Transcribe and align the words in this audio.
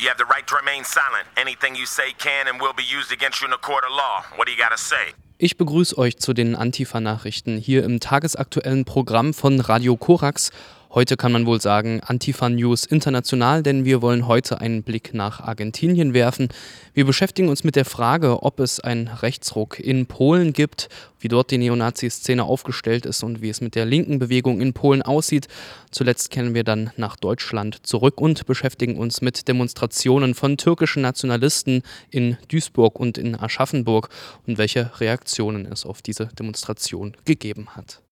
You 0.00 0.08
have 0.08 0.16
the 0.16 0.24
right 0.24 0.46
to 0.46 0.56
remain 0.56 0.82
silent. 0.82 1.26
Anything 1.36 1.74
you 1.76 1.84
say 1.84 2.14
can 2.16 2.48
and 2.48 2.58
will 2.58 2.72
be 2.72 2.82
used 2.82 3.12
against 3.12 3.42
you 3.42 3.46
in 3.48 3.52
a 3.52 3.58
court 3.58 3.84
of 3.84 3.90
law. 3.90 4.24
What 4.36 4.46
do 4.46 4.52
you 4.52 4.56
gotta 4.56 4.78
say? 4.78 5.12
Ich 5.36 5.58
begrüße 5.58 5.98
euch 5.98 6.16
zu 6.16 6.32
den 6.32 6.56
Antifa-Nachrichten 6.56 7.58
hier 7.58 7.84
im 7.84 8.00
tagesaktuellen 8.00 8.86
Programm 8.86 9.34
von 9.34 9.60
Radio 9.60 9.98
Korax. 9.98 10.52
Heute 10.92 11.16
kann 11.16 11.30
man 11.30 11.46
wohl 11.46 11.60
sagen 11.60 12.00
Antifa 12.00 12.48
News 12.48 12.84
international, 12.84 13.62
denn 13.62 13.84
wir 13.84 14.02
wollen 14.02 14.26
heute 14.26 14.60
einen 14.60 14.82
Blick 14.82 15.14
nach 15.14 15.38
Argentinien 15.38 16.14
werfen. 16.14 16.48
Wir 16.94 17.04
beschäftigen 17.04 17.48
uns 17.48 17.62
mit 17.62 17.76
der 17.76 17.84
Frage, 17.84 18.42
ob 18.42 18.58
es 18.58 18.80
einen 18.80 19.06
Rechtsruck 19.06 19.78
in 19.78 20.06
Polen 20.06 20.52
gibt, 20.52 20.88
wie 21.20 21.28
dort 21.28 21.52
die 21.52 21.58
Neonazi-Szene 21.58 22.42
aufgestellt 22.42 23.06
ist 23.06 23.22
und 23.22 23.40
wie 23.40 23.50
es 23.50 23.60
mit 23.60 23.76
der 23.76 23.84
linken 23.84 24.18
Bewegung 24.18 24.60
in 24.60 24.72
Polen 24.72 25.02
aussieht. 25.02 25.46
Zuletzt 25.92 26.32
kennen 26.32 26.54
wir 26.54 26.64
dann 26.64 26.90
nach 26.96 27.14
Deutschland 27.14 27.86
zurück 27.86 28.20
und 28.20 28.44
beschäftigen 28.46 28.96
uns 28.96 29.20
mit 29.20 29.46
Demonstrationen 29.46 30.34
von 30.34 30.56
türkischen 30.56 31.02
Nationalisten 31.02 31.84
in 32.10 32.36
Duisburg 32.48 32.98
und 32.98 33.16
in 33.16 33.38
Aschaffenburg 33.38 34.08
und 34.44 34.58
welche 34.58 34.90
Reaktionen 34.98 35.66
es 35.66 35.86
auf 35.86 36.02
diese 36.02 36.26
Demonstration 36.36 37.16
gegeben 37.24 37.76
hat. 37.76 38.02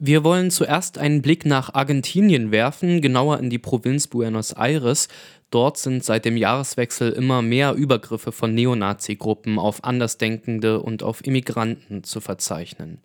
Wir 0.00 0.22
wollen 0.22 0.52
zuerst 0.52 0.96
einen 0.96 1.22
Blick 1.22 1.44
nach 1.44 1.74
Argentinien 1.74 2.52
werfen, 2.52 3.00
genauer 3.02 3.40
in 3.40 3.50
die 3.50 3.58
Provinz 3.58 4.06
Buenos 4.06 4.52
Aires. 4.52 5.08
Dort 5.50 5.76
sind 5.76 6.04
seit 6.04 6.24
dem 6.24 6.36
Jahreswechsel 6.36 7.10
immer 7.10 7.42
mehr 7.42 7.74
Übergriffe 7.74 8.30
von 8.30 8.54
Neonazi-Gruppen 8.54 9.58
auf 9.58 9.82
Andersdenkende 9.82 10.80
und 10.80 11.02
auf 11.02 11.26
Immigranten 11.26 12.04
zu 12.04 12.20
verzeichnen. 12.20 12.98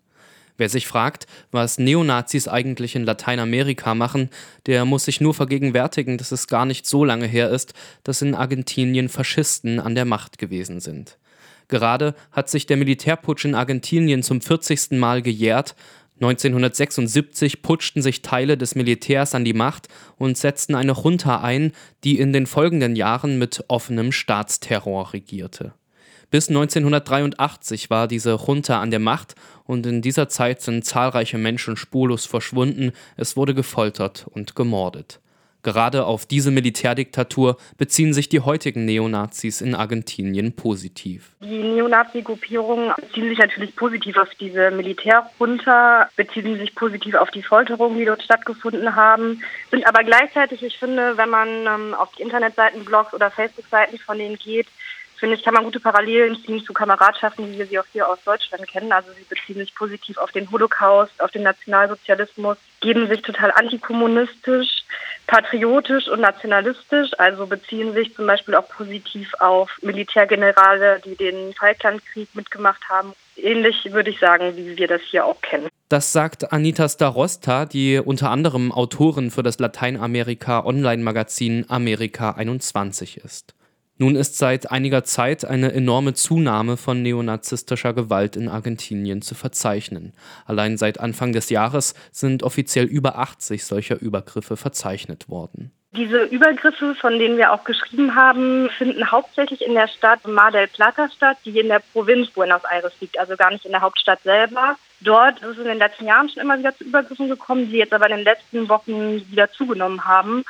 Wer 0.56 0.68
sich 0.68 0.86
fragt, 0.86 1.26
was 1.50 1.78
Neonazis 1.78 2.46
eigentlich 2.46 2.94
in 2.94 3.02
Lateinamerika 3.02 3.96
machen, 3.96 4.30
der 4.66 4.84
muss 4.84 5.06
sich 5.06 5.20
nur 5.20 5.34
vergegenwärtigen, 5.34 6.16
dass 6.16 6.30
es 6.30 6.46
gar 6.46 6.64
nicht 6.64 6.86
so 6.86 7.04
lange 7.04 7.26
her 7.26 7.50
ist, 7.50 7.74
dass 8.04 8.22
in 8.22 8.36
Argentinien 8.36 9.08
Faschisten 9.08 9.80
an 9.80 9.96
der 9.96 10.04
Macht 10.04 10.38
gewesen 10.38 10.78
sind. 10.78 11.18
Gerade 11.66 12.14
hat 12.30 12.50
sich 12.50 12.66
der 12.66 12.76
Militärputsch 12.76 13.46
in 13.46 13.54
Argentinien 13.54 14.22
zum 14.22 14.40
40. 14.40 14.92
Mal 14.92 15.22
gejährt 15.22 15.74
1976 16.24 17.60
putschten 17.60 18.00
sich 18.00 18.22
Teile 18.22 18.56
des 18.56 18.74
Militärs 18.74 19.34
an 19.34 19.44
die 19.44 19.52
Macht 19.52 19.88
und 20.16 20.38
setzten 20.38 20.74
eine 20.74 20.92
Junta 20.92 21.42
ein, 21.42 21.72
die 22.02 22.18
in 22.18 22.32
den 22.32 22.46
folgenden 22.46 22.96
Jahren 22.96 23.38
mit 23.38 23.64
offenem 23.68 24.10
Staatsterror 24.10 25.12
regierte. 25.12 25.74
Bis 26.30 26.48
1983 26.48 27.90
war 27.90 28.08
diese 28.08 28.38
Junta 28.46 28.80
an 28.80 28.90
der 28.90 29.00
Macht 29.00 29.34
und 29.64 29.84
in 29.86 30.00
dieser 30.00 30.28
Zeit 30.28 30.62
sind 30.62 30.84
zahlreiche 30.84 31.38
Menschen 31.38 31.76
spurlos 31.76 32.24
verschwunden, 32.24 32.92
es 33.16 33.36
wurde 33.36 33.54
gefoltert 33.54 34.26
und 34.30 34.56
gemordet. 34.56 35.20
Gerade 35.64 36.04
auf 36.04 36.26
diese 36.26 36.50
Militärdiktatur 36.50 37.56
beziehen 37.78 38.12
sich 38.12 38.28
die 38.28 38.40
heutigen 38.40 38.84
Neonazis 38.84 39.62
in 39.62 39.74
Argentinien 39.74 40.54
positiv. 40.54 41.32
Die 41.40 41.62
Neonazi-Gruppierungen 41.62 42.92
beziehen 43.00 43.30
sich 43.30 43.38
natürlich 43.38 43.74
positiv 43.74 44.18
auf 44.18 44.28
diese 44.38 44.70
Militärjunta, 44.70 46.10
beziehen 46.16 46.58
sich 46.58 46.74
positiv 46.74 47.14
auf 47.14 47.30
die 47.30 47.42
Folterungen, 47.42 47.96
die 47.96 48.04
dort 48.04 48.22
stattgefunden 48.22 48.94
haben, 48.94 49.42
sind 49.70 49.86
aber 49.86 50.04
gleichzeitig, 50.04 50.62
ich 50.62 50.78
finde, 50.78 51.16
wenn 51.16 51.30
man 51.30 51.48
ähm, 51.48 51.94
auf 51.94 52.12
die 52.12 52.22
Internetseiten, 52.22 52.84
Blogs 52.84 53.14
oder 53.14 53.30
Facebook-Seiten 53.30 53.96
von 53.96 54.18
denen 54.18 54.36
geht, 54.36 54.66
finde 55.24 55.38
ich, 55.38 55.42
kann 55.42 55.54
man 55.54 55.64
gute 55.64 55.80
Parallelen 55.80 56.36
ziehen 56.44 56.62
zu 56.62 56.74
Kameradschaften, 56.74 57.50
wie 57.50 57.56
wir 57.56 57.64
sie 57.64 57.78
auch 57.78 57.86
hier 57.90 58.06
aus 58.06 58.18
Deutschland 58.26 58.68
kennen. 58.68 58.92
Also 58.92 59.10
sie 59.12 59.24
beziehen 59.24 59.56
sich 59.56 59.74
positiv 59.74 60.18
auf 60.18 60.32
den 60.32 60.50
Holocaust, 60.50 61.18
auf 61.22 61.30
den 61.30 61.44
Nationalsozialismus, 61.44 62.58
geben 62.82 63.08
sich 63.08 63.22
total 63.22 63.50
antikommunistisch, 63.52 64.84
patriotisch 65.26 66.08
und 66.08 66.20
nationalistisch, 66.20 67.12
also 67.16 67.46
beziehen 67.46 67.94
sich 67.94 68.14
zum 68.14 68.26
Beispiel 68.26 68.54
auch 68.54 68.68
positiv 68.68 69.32
auf 69.40 69.70
Militärgenerale, 69.80 71.00
die 71.06 71.16
den 71.16 71.54
Falklandkrieg 71.54 72.28
mitgemacht 72.34 72.86
haben. 72.90 73.14
Ähnlich 73.36 73.90
würde 73.92 74.10
ich 74.10 74.20
sagen, 74.20 74.54
wie 74.58 74.76
wir 74.76 74.88
das 74.88 75.00
hier 75.08 75.24
auch 75.24 75.40
kennen. 75.40 75.70
Das 75.88 76.12
sagt 76.12 76.52
Anita 76.52 76.86
Starosta, 76.86 77.64
die 77.64 77.98
unter 77.98 78.28
anderem 78.28 78.72
Autorin 78.72 79.30
für 79.30 79.42
das 79.42 79.58
Lateinamerika-Online-Magazin 79.58 81.64
Amerika 81.70 82.32
21 82.32 83.24
ist. 83.24 83.54
Nun 83.96 84.16
ist 84.16 84.38
seit 84.38 84.72
einiger 84.72 85.04
Zeit 85.04 85.44
eine 85.44 85.72
enorme 85.72 86.14
Zunahme 86.14 86.76
von 86.76 87.00
neonazistischer 87.02 87.92
Gewalt 87.92 88.34
in 88.34 88.48
Argentinien 88.48 89.22
zu 89.22 89.36
verzeichnen. 89.36 90.12
Allein 90.46 90.76
seit 90.76 90.98
Anfang 90.98 91.32
des 91.32 91.48
Jahres 91.48 91.94
sind 92.10 92.42
offiziell 92.42 92.86
über 92.86 93.18
80 93.18 93.64
solcher 93.64 94.00
Übergriffe 94.00 94.56
verzeichnet 94.56 95.28
worden. 95.28 95.70
Diese 95.92 96.24
Übergriffe, 96.24 96.96
von 96.96 97.20
denen 97.20 97.36
wir 97.36 97.52
auch 97.52 97.62
geschrieben 97.62 98.16
haben, 98.16 98.68
finden 98.78 99.12
hauptsächlich 99.12 99.64
in 99.64 99.74
der 99.74 99.86
Stadt 99.86 100.26
Mar 100.26 100.50
del 100.50 100.66
Plata 100.66 101.08
statt, 101.08 101.36
die 101.44 101.56
in 101.56 101.68
der 101.68 101.80
Provinz 101.92 102.30
Buenos 102.30 102.64
Aires 102.64 102.92
liegt, 103.00 103.16
also 103.16 103.36
gar 103.36 103.52
nicht 103.52 103.64
in 103.64 103.70
der 103.70 103.82
Hauptstadt 103.82 104.20
selber. 104.22 104.74
Dort 105.02 105.40
ist 105.40 105.50
es 105.50 105.58
in 105.58 105.66
den 105.66 105.78
letzten 105.78 106.06
Jahren 106.06 106.28
schon 106.28 106.42
immer 106.42 106.58
wieder 106.58 106.76
zu 106.76 106.82
Übergriffen 106.82 107.28
gekommen, 107.28 107.70
die 107.70 107.76
jetzt 107.76 107.92
aber 107.92 108.10
in 108.10 108.16
den 108.16 108.24
letzten 108.24 108.68
Wochen 108.68 109.24
wieder 109.30 109.52
zugenommen 109.52 110.04
haben. 110.04 110.44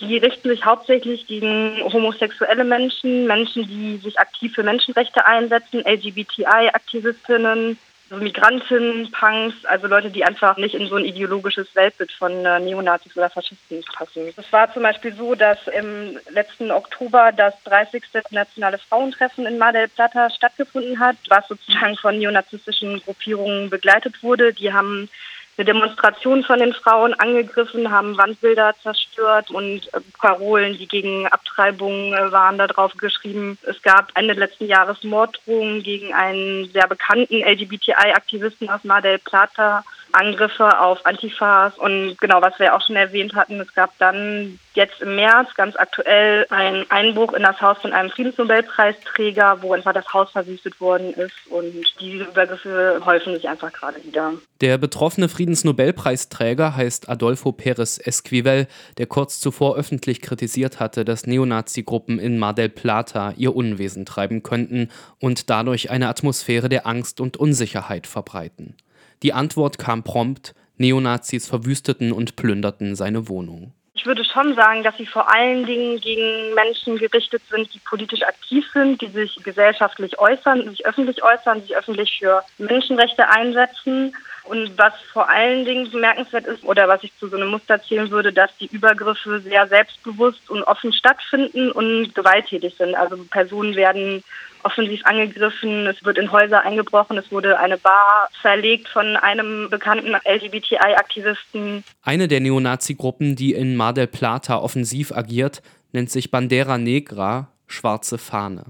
Die 0.00 0.18
richten 0.18 0.48
sich 0.48 0.64
hauptsächlich 0.64 1.26
gegen 1.26 1.80
homosexuelle 1.92 2.64
Menschen, 2.64 3.26
Menschen, 3.26 3.66
die 3.66 3.96
sich 3.98 4.18
aktiv 4.18 4.54
für 4.54 4.62
Menschenrechte 4.62 5.24
einsetzen, 5.24 5.84
LGBTI-Aktivistinnen, 5.86 7.78
Migranten, 8.10 9.10
Punks, 9.12 9.64
also 9.64 9.86
Leute, 9.86 10.10
die 10.10 10.24
einfach 10.24 10.56
nicht 10.56 10.74
in 10.74 10.88
so 10.88 10.96
ein 10.96 11.04
ideologisches 11.04 11.74
Weltbild 11.74 12.12
von 12.12 12.44
äh, 12.44 12.60
Neonazis 12.60 13.16
oder 13.16 13.30
Faschisten 13.30 13.82
passen. 13.92 14.32
Es 14.36 14.52
war 14.52 14.72
zum 14.72 14.82
Beispiel 14.82 15.14
so, 15.14 15.34
dass 15.34 15.58
im 15.68 16.18
letzten 16.30 16.70
Oktober 16.70 17.32
das 17.32 17.54
30. 17.64 18.04
nationale 18.30 18.78
Frauentreffen 18.78 19.46
in 19.46 19.58
Mar 19.58 19.72
del 19.72 19.88
Plata 19.88 20.28
stattgefunden 20.30 21.00
hat, 21.00 21.16
was 21.28 21.48
sozusagen 21.48 21.96
von 21.96 22.18
neonazistischen 22.18 23.00
Gruppierungen 23.00 23.70
begleitet 23.70 24.22
wurde. 24.22 24.52
Die 24.52 24.72
haben 24.72 25.08
eine 25.56 25.66
Demonstration 25.66 26.42
von 26.42 26.58
den 26.58 26.72
Frauen 26.72 27.14
angegriffen, 27.14 27.90
haben 27.90 28.16
Wandbilder 28.16 28.74
zerstört 28.82 29.50
und 29.50 29.92
äh, 29.94 30.00
Parolen, 30.18 30.76
die 30.76 30.88
gegen 30.88 31.26
Abtreibung 31.28 32.12
äh, 32.12 32.32
waren, 32.32 32.58
da 32.58 32.66
drauf 32.66 32.92
geschrieben. 32.96 33.58
Es 33.62 33.80
gab 33.82 34.10
Ende 34.14 34.34
letzten 34.34 34.66
Jahres 34.66 35.02
Morddrohungen 35.04 35.82
gegen 35.82 36.12
einen 36.12 36.70
sehr 36.72 36.88
bekannten 36.88 37.42
LGBTI-Aktivisten 37.42 38.68
aus 38.68 38.82
Mar 38.84 39.02
del 39.02 39.18
Plata. 39.18 39.84
Angriffe 40.14 40.80
auf 40.80 41.04
Antifas 41.04 41.76
und 41.78 42.16
genau, 42.20 42.40
was 42.40 42.58
wir 42.58 42.74
auch 42.74 42.80
schon 42.80 42.96
erwähnt 42.96 43.34
hatten, 43.34 43.60
es 43.60 43.74
gab 43.74 43.96
dann 43.98 44.58
jetzt 44.74 45.00
im 45.00 45.16
März 45.16 45.54
ganz 45.54 45.76
aktuell 45.76 46.46
einen 46.50 46.90
Einbruch 46.90 47.32
in 47.32 47.42
das 47.42 47.60
Haus 47.60 47.78
von 47.78 47.92
einem 47.92 48.10
Friedensnobelpreisträger, 48.10 49.62
wo 49.62 49.72
einfach 49.72 49.92
das 49.92 50.12
Haus 50.12 50.30
verwüstet 50.30 50.80
worden 50.80 51.14
ist 51.14 51.34
und 51.48 51.72
diese 52.00 52.24
Übergriffe 52.24 53.00
häufen 53.04 53.34
sich 53.34 53.48
einfach 53.48 53.72
gerade 53.72 54.02
wieder. 54.04 54.32
Der 54.60 54.78
betroffene 54.78 55.28
Friedensnobelpreisträger 55.28 56.76
heißt 56.76 57.08
Adolfo 57.08 57.50
Pérez 57.50 58.00
Esquivel, 58.04 58.66
der 58.98 59.06
kurz 59.06 59.40
zuvor 59.40 59.76
öffentlich 59.76 60.20
kritisiert 60.20 60.80
hatte, 60.80 61.04
dass 61.04 61.26
Neonazi-Gruppen 61.26 62.18
in 62.18 62.38
Mar 62.38 62.54
del 62.54 62.68
Plata 62.68 63.32
ihr 63.36 63.54
Unwesen 63.54 64.06
treiben 64.06 64.42
könnten 64.42 64.90
und 65.20 65.50
dadurch 65.50 65.90
eine 65.90 66.08
Atmosphäre 66.08 66.68
der 66.68 66.86
Angst 66.86 67.20
und 67.20 67.36
Unsicherheit 67.36 68.06
verbreiten. 68.06 68.76
Die 69.22 69.32
Antwort 69.32 69.78
kam 69.78 70.02
prompt, 70.02 70.54
Neonazis 70.76 71.48
verwüsteten 71.48 72.12
und 72.12 72.36
plünderten 72.36 72.96
seine 72.96 73.28
Wohnung. 73.28 73.72
Ich 73.96 74.06
würde 74.06 74.24
schon 74.24 74.56
sagen, 74.56 74.82
dass 74.82 74.96
sie 74.96 75.06
vor 75.06 75.32
allen 75.32 75.64
Dingen 75.64 76.00
gegen 76.00 76.52
Menschen 76.54 76.98
gerichtet 76.98 77.40
sind, 77.48 77.72
die 77.72 77.78
politisch 77.78 78.22
aktiv 78.22 78.64
sind, 78.74 79.00
die 79.00 79.06
sich 79.06 79.36
gesellschaftlich 79.44 80.18
äußern, 80.18 80.68
sich 80.68 80.84
öffentlich 80.84 81.22
äußern, 81.22 81.62
sich 81.62 81.76
öffentlich 81.76 82.18
für 82.18 82.42
Menschenrechte 82.58 83.28
einsetzen. 83.28 84.14
Und 84.42 84.76
was 84.76 84.92
vor 85.12 85.30
allen 85.30 85.64
Dingen 85.64 85.90
bemerkenswert 85.90 86.46
ist 86.46 86.64
oder 86.64 86.86
was 86.86 87.02
ich 87.02 87.16
zu 87.18 87.28
so 87.28 87.36
einem 87.36 87.48
Muster 87.48 87.80
zählen 87.80 88.10
würde, 88.10 88.30
dass 88.30 88.54
die 88.58 88.66
Übergriffe 88.66 89.40
sehr 89.40 89.66
selbstbewusst 89.68 90.50
und 90.50 90.64
offen 90.64 90.92
stattfinden 90.92 91.70
und 91.70 92.14
gewalttätig 92.14 92.74
sind. 92.76 92.94
Also 92.94 93.16
Personen 93.30 93.74
werden 93.74 94.22
offensiv 94.64 95.00
angegriffen, 95.04 95.86
es 95.86 96.04
wird 96.04 96.18
in 96.18 96.32
Häuser 96.32 96.62
eingebrochen, 96.62 97.18
es 97.18 97.30
wurde 97.30 97.58
eine 97.58 97.78
Bar 97.78 98.28
verlegt 98.40 98.88
von 98.88 99.16
einem 99.16 99.68
bekannten 99.70 100.14
LGBTI-Aktivisten. 100.24 101.84
Eine 102.02 102.28
der 102.28 102.40
Neonazi-Gruppen, 102.40 103.36
die 103.36 103.52
in 103.52 103.76
Mar 103.76 103.92
del 103.92 104.06
Plata 104.06 104.58
offensiv 104.58 105.12
agiert, 105.12 105.62
nennt 105.92 106.10
sich 106.10 106.30
Bandera 106.30 106.78
Negra, 106.78 107.48
schwarze 107.66 108.18
Fahne. 108.18 108.64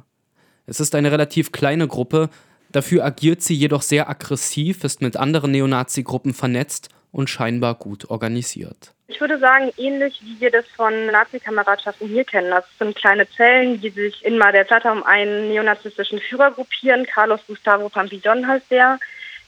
Es 0.66 0.80
ist 0.80 0.94
eine 0.94 1.12
relativ 1.12 1.52
kleine 1.52 1.88
Gruppe, 1.88 2.30
dafür 2.70 3.04
agiert 3.04 3.42
sie 3.42 3.54
jedoch 3.54 3.82
sehr 3.82 4.08
aggressiv, 4.08 4.84
ist 4.84 5.02
mit 5.02 5.16
anderen 5.16 5.50
Neonazi-Gruppen 5.52 6.34
vernetzt 6.34 6.93
und 7.14 7.30
scheinbar 7.30 7.76
gut 7.76 8.10
organisiert. 8.10 8.92
Ich 9.06 9.20
würde 9.20 9.38
sagen, 9.38 9.70
ähnlich 9.76 10.20
wie 10.22 10.40
wir 10.40 10.50
das 10.50 10.66
von 10.76 11.06
Nazi-Kameradschaften 11.06 12.08
hier 12.08 12.24
kennen. 12.24 12.50
Das 12.50 12.64
sind 12.78 12.96
kleine 12.96 13.28
Zellen, 13.30 13.80
die 13.80 13.90
sich 13.90 14.24
in 14.24 14.36
Mar 14.36 14.52
um 14.90 15.04
einen 15.04 15.48
neonazistischen 15.48 16.18
Führer 16.18 16.50
gruppieren. 16.50 17.06
Carlos 17.06 17.40
Gustavo 17.46 17.88
Pampillon 17.88 18.46
heißt 18.46 18.70
der. 18.70 18.98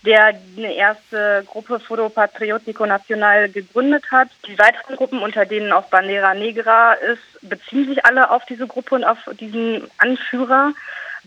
der 0.05 0.39
eine 0.57 0.75
erste 0.75 1.45
Gruppe 1.47 1.81
Foro 1.81 2.09
Patriotico 2.09 2.87
Nacional 2.87 3.49
gegründet 3.49 4.05
hat. 4.13 4.29
Die 4.47 4.57
weiteren 4.57 4.95
Gruppen, 4.95 5.19
unter 5.19 5.45
denen 5.45 5.73
auch 5.73 5.89
Bandera 5.89 6.35
Negra 6.35 6.93
ist, 6.93 7.41
beziehen 7.43 7.89
sich 7.89 8.05
alle 8.05 8.31
auf 8.31 8.45
diese 8.45 8.69
Gruppe 8.69 8.95
und 8.95 9.05
auf 9.05 9.19
diesen 9.41 9.91
Anführer. 9.99 10.73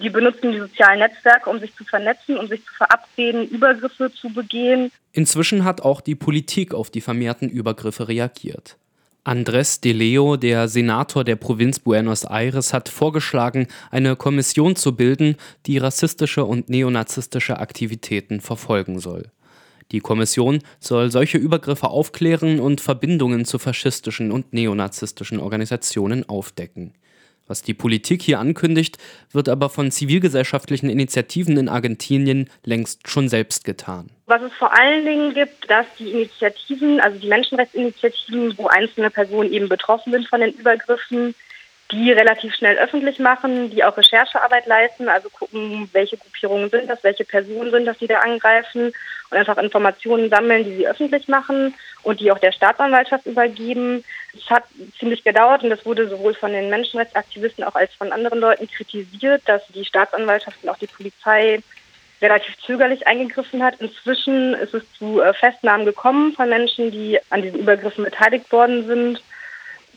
Die 0.01 0.09
benutzen 0.09 0.51
die 0.51 0.59
sozialen 0.59 0.99
Netzwerke, 0.99 1.49
um 1.49 1.59
sich 1.59 1.75
zu 1.75 1.83
vernetzen, 1.83 2.37
um 2.37 2.47
sich 2.47 2.63
zu 2.65 2.73
verabreden, 2.73 3.47
Übergriffe 3.47 4.11
zu 4.13 4.29
begehen. 4.29 4.91
Inzwischen 5.11 5.65
hat 5.65 5.81
auch 5.81 5.99
die 5.99 6.15
Politik 6.15 6.73
auf 6.73 6.89
die 6.89 7.01
vermehrten 7.01 7.49
Übergriffe 7.49 8.07
reagiert. 8.07 8.77
Andrés 9.25 9.81
de 9.81 9.91
Leo, 9.91 10.37
der 10.37 10.69
Senator 10.69 11.25
der 11.25 11.35
Provinz 11.35 11.79
Buenos 11.79 12.23
Aires, 12.23 12.73
hat 12.73 12.87
vorgeschlagen, 12.87 13.67
eine 13.91 14.15
Kommission 14.15 14.77
zu 14.77 14.95
bilden, 14.95 15.35
die 15.65 15.77
rassistische 15.77 16.45
und 16.45 16.69
neonazistische 16.69 17.59
Aktivitäten 17.59 18.39
verfolgen 18.39 18.99
soll. 18.99 19.25
Die 19.91 19.99
Kommission 19.99 20.59
soll 20.79 21.11
solche 21.11 21.37
Übergriffe 21.37 21.89
aufklären 21.89 22.59
und 22.59 22.79
Verbindungen 22.79 23.43
zu 23.43 23.59
faschistischen 23.59 24.31
und 24.31 24.53
neonazistischen 24.53 25.39
Organisationen 25.39 26.27
aufdecken. 26.29 26.93
Was 27.49 27.63
die 27.63 27.73
Politik 27.73 28.21
hier 28.21 28.39
ankündigt, 28.39 28.99
wird 29.31 29.49
aber 29.49 29.69
von 29.69 29.89
zivilgesellschaftlichen 29.89 30.87
Initiativen 30.87 31.57
in 31.57 31.67
Argentinien 31.67 32.47
längst 32.63 33.09
schon 33.09 33.27
selbst 33.27 33.65
getan. 33.65 34.11
Was 34.27 34.43
es 34.43 34.53
vor 34.53 34.71
allen 34.79 35.03
Dingen 35.03 35.33
gibt, 35.33 35.67
dass 35.67 35.87
die 35.97 36.11
Initiativen, 36.11 36.99
also 36.99 37.17
die 37.17 37.27
Menschenrechtsinitiativen, 37.27 38.55
wo 38.55 38.67
einzelne 38.67 39.09
Personen 39.09 39.51
eben 39.51 39.67
betroffen 39.67 40.11
sind 40.13 40.27
von 40.27 40.41
den 40.41 40.53
Übergriffen, 40.53 41.33
die 41.91 42.11
relativ 42.11 42.53
schnell 42.53 42.77
öffentlich 42.77 43.17
machen, 43.19 43.71
die 43.71 43.83
auch 43.83 43.97
Recherchearbeit 43.97 44.67
leisten, 44.67 45.09
also 45.09 45.29
gucken, 45.29 45.89
welche 45.91 46.17
Gruppierungen 46.17 46.69
sind 46.69 46.87
das, 46.87 47.03
welche 47.03 47.25
Personen 47.25 47.71
sind 47.71 47.85
das, 47.85 47.97
die 47.97 48.07
da 48.07 48.19
angreifen 48.19 48.93
und 49.31 49.37
einfach 49.37 49.57
Informationen 49.57 50.29
sammeln, 50.29 50.63
die 50.65 50.75
sie 50.75 50.87
öffentlich 50.87 51.27
machen 51.27 51.73
und 52.03 52.19
die 52.19 52.31
auch 52.31 52.37
der 52.37 52.51
Staatsanwaltschaft 52.51 53.25
übergeben. 53.25 54.03
Es 54.37 54.49
hat 54.49 54.65
ziemlich 54.99 55.23
gedauert 55.23 55.63
und 55.63 55.71
das 55.71 55.85
wurde 55.85 56.07
sowohl 56.07 56.35
von 56.35 56.51
den 56.51 56.69
Menschenrechtsaktivisten 56.69 57.63
auch 57.63 57.75
als 57.75 57.93
von 57.95 58.11
anderen 58.11 58.39
Leuten 58.39 58.67
kritisiert, 58.67 59.41
dass 59.45 59.65
die 59.69 59.85
Staatsanwaltschaft 59.85 60.63
und 60.63 60.69
auch 60.69 60.77
die 60.77 60.87
Polizei 60.87 61.59
relativ 62.21 62.57
zögerlich 62.65 63.07
eingegriffen 63.07 63.63
hat. 63.63 63.79
Inzwischen 63.79 64.53
ist 64.53 64.73
es 64.73 64.83
zu 64.93 65.21
äh, 65.21 65.33
Festnahmen 65.33 65.85
gekommen 65.85 66.33
von 66.33 66.49
Menschen, 66.49 66.91
die 66.91 67.17
an 67.29 67.41
diesen 67.41 67.59
Übergriffen 67.59 68.03
beteiligt 68.03 68.51
worden 68.51 68.85
sind. 68.85 69.21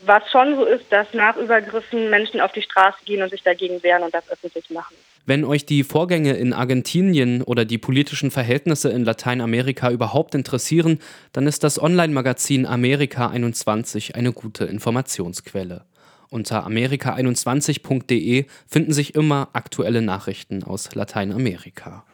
Was 0.04 0.28
schon 0.30 0.56
so 0.56 0.64
ist, 0.64 0.84
dass 0.90 1.06
nach 1.12 1.36
Übergriffen 1.36 2.10
Menschen 2.10 2.40
auf 2.40 2.52
die 2.52 2.62
Straße 2.62 2.98
gehen 3.04 3.22
und 3.22 3.30
sich 3.30 3.42
dagegen 3.42 3.82
wehren 3.82 4.02
und 4.02 4.12
das 4.12 4.28
öffentlich 4.30 4.68
machen. 4.70 4.96
Wenn 5.24 5.44
euch 5.44 5.64
die 5.64 5.84
Vorgänge 5.84 6.32
in 6.32 6.52
Argentinien 6.52 7.42
oder 7.42 7.64
die 7.64 7.78
politischen 7.78 8.32
Verhältnisse 8.32 8.90
in 8.90 9.04
Lateinamerika 9.04 9.90
überhaupt 9.92 10.34
interessieren, 10.34 10.98
dann 11.32 11.46
ist 11.46 11.62
das 11.62 11.80
Online-Magazin 11.80 12.66
Amerika 12.66 13.28
21 13.28 14.16
eine 14.16 14.32
gute 14.32 14.64
Informationsquelle. 14.64 15.84
Unter 16.28 16.66
amerika21.de 16.66 18.46
finden 18.66 18.92
sich 18.92 19.14
immer 19.14 19.50
aktuelle 19.52 20.02
Nachrichten 20.02 20.64
aus 20.64 20.94
Lateinamerika. 20.94 22.04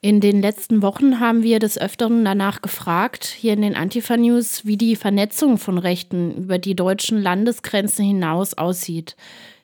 In 0.00 0.20
den 0.20 0.40
letzten 0.40 0.80
Wochen 0.80 1.18
haben 1.18 1.42
wir 1.42 1.58
des 1.58 1.76
Öfteren 1.76 2.24
danach 2.24 2.62
gefragt, 2.62 3.24
hier 3.24 3.54
in 3.54 3.62
den 3.62 3.74
Antifa 3.74 4.16
News, 4.16 4.64
wie 4.64 4.76
die 4.76 4.94
Vernetzung 4.94 5.58
von 5.58 5.76
Rechten 5.76 6.36
über 6.36 6.58
die 6.58 6.76
deutschen 6.76 7.20
Landesgrenzen 7.20 8.04
hinaus 8.04 8.54
aussieht. 8.54 9.16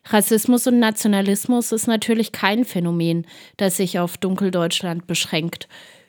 Rassismus 0.06 0.66
und 0.66 0.80
Nationalismus 0.80 1.70
ist 1.70 1.86
natürlich 1.86 2.32
kein 2.32 2.64
Phänomen, 2.64 3.28
das 3.58 3.76
sich 3.76 4.00
auf 4.00 4.18
Dunkeldeutschland 4.18 5.06
beschränkt. 5.06 5.68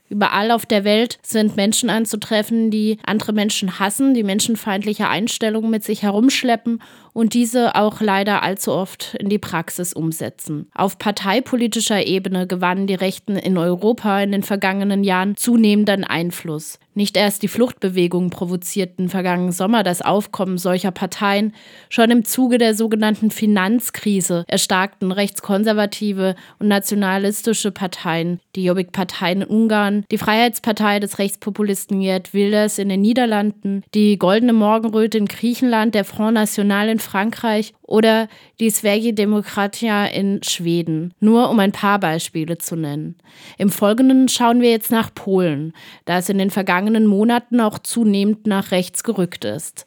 Überall 0.09 0.49
auf 0.49 0.65
der 0.65 0.83
Welt 0.83 1.19
sind 1.21 1.55
Menschen 1.55 1.91
anzutreffen, 1.91 2.71
die 2.71 2.97
andere 3.05 3.31
Menschen 3.31 3.77
hassen, 3.77 4.15
die 4.15 4.23
menschenfeindliche 4.23 5.07
Einstellungen 5.07 5.69
mit 5.69 5.83
sich 5.83 6.01
herumschleppen 6.01 6.81
und 7.15 7.33
diese 7.33 7.75
auch 7.75 8.01
leider 8.01 8.43
allzu 8.43 8.73
oft 8.73 9.15
in 9.17 9.29
die 9.29 9.39
Praxis 9.39 9.93
umsetzen. 9.93 10.67
Auf 10.75 10.99
parteipolitischer 10.99 12.05
Ebene 12.05 12.45
gewannen 12.45 12.87
die 12.87 12.93
Rechten 12.93 13.37
in 13.37 13.57
Europa 13.57 14.21
in 14.21 14.33
den 14.33 14.43
vergangenen 14.43 15.05
Jahren 15.05 15.37
zunehmenden 15.37 16.03
Einfluss. 16.03 16.77
Nicht 16.93 17.17
erst 17.17 17.43
die 17.43 17.49
Fluchtbewegungen 17.49 18.29
provozierten 18.29 19.09
vergangenen 19.09 19.51
Sommer 19.51 19.83
das 19.83 20.01
Aufkommen 20.01 20.57
solcher 20.57 20.91
Parteien. 20.91 21.53
Schon 21.89 22.09
im 22.09 22.23
Zuge 22.23 22.57
der 22.57 22.73
sogenannten 22.73 23.31
Finanzkrise 23.31 24.45
erstarkten 24.47 25.11
rechtskonservative 25.11 26.35
und 26.59 26.69
nationalistische 26.69 27.71
Parteien, 27.71 28.39
die 28.55 28.63
Jobbik-Partei 28.63 29.33
in 29.33 29.43
Ungarn, 29.43 30.05
die 30.09 30.17
Freiheitspartei 30.17 31.01
des 31.01 31.19
Rechtspopulisten 31.19 31.99
Gerd 31.99 32.33
Wilders 32.33 32.77
in 32.77 32.87
den 32.87 33.01
Niederlanden, 33.01 33.83
die 33.93 34.17
Goldene 34.17 34.53
Morgenröte 34.53 35.17
in 35.17 35.25
Griechenland, 35.25 35.95
der 35.95 36.05
Front 36.05 36.35
National 36.35 36.87
in 36.87 36.99
Frankreich 37.05 37.73
oder 37.81 38.27
die 38.59 38.69
Sverige 38.69 39.13
Demokratia 39.13 40.05
in 40.07 40.43
Schweden, 40.43 41.13
nur 41.19 41.49
um 41.49 41.59
ein 41.59 41.71
paar 41.71 41.99
Beispiele 41.99 42.57
zu 42.57 42.75
nennen. 42.75 43.15
Im 43.57 43.69
Folgenden 43.69 44.27
schauen 44.27 44.61
wir 44.61 44.71
jetzt 44.71 44.91
nach 44.91 45.13
Polen, 45.13 45.73
da 46.05 46.17
es 46.17 46.29
in 46.29 46.37
den 46.37 46.51
vergangenen 46.51 47.07
Monaten 47.07 47.61
auch 47.61 47.79
zunehmend 47.79 48.47
nach 48.47 48.71
rechts 48.71 49.03
gerückt 49.03 49.45
ist. 49.45 49.85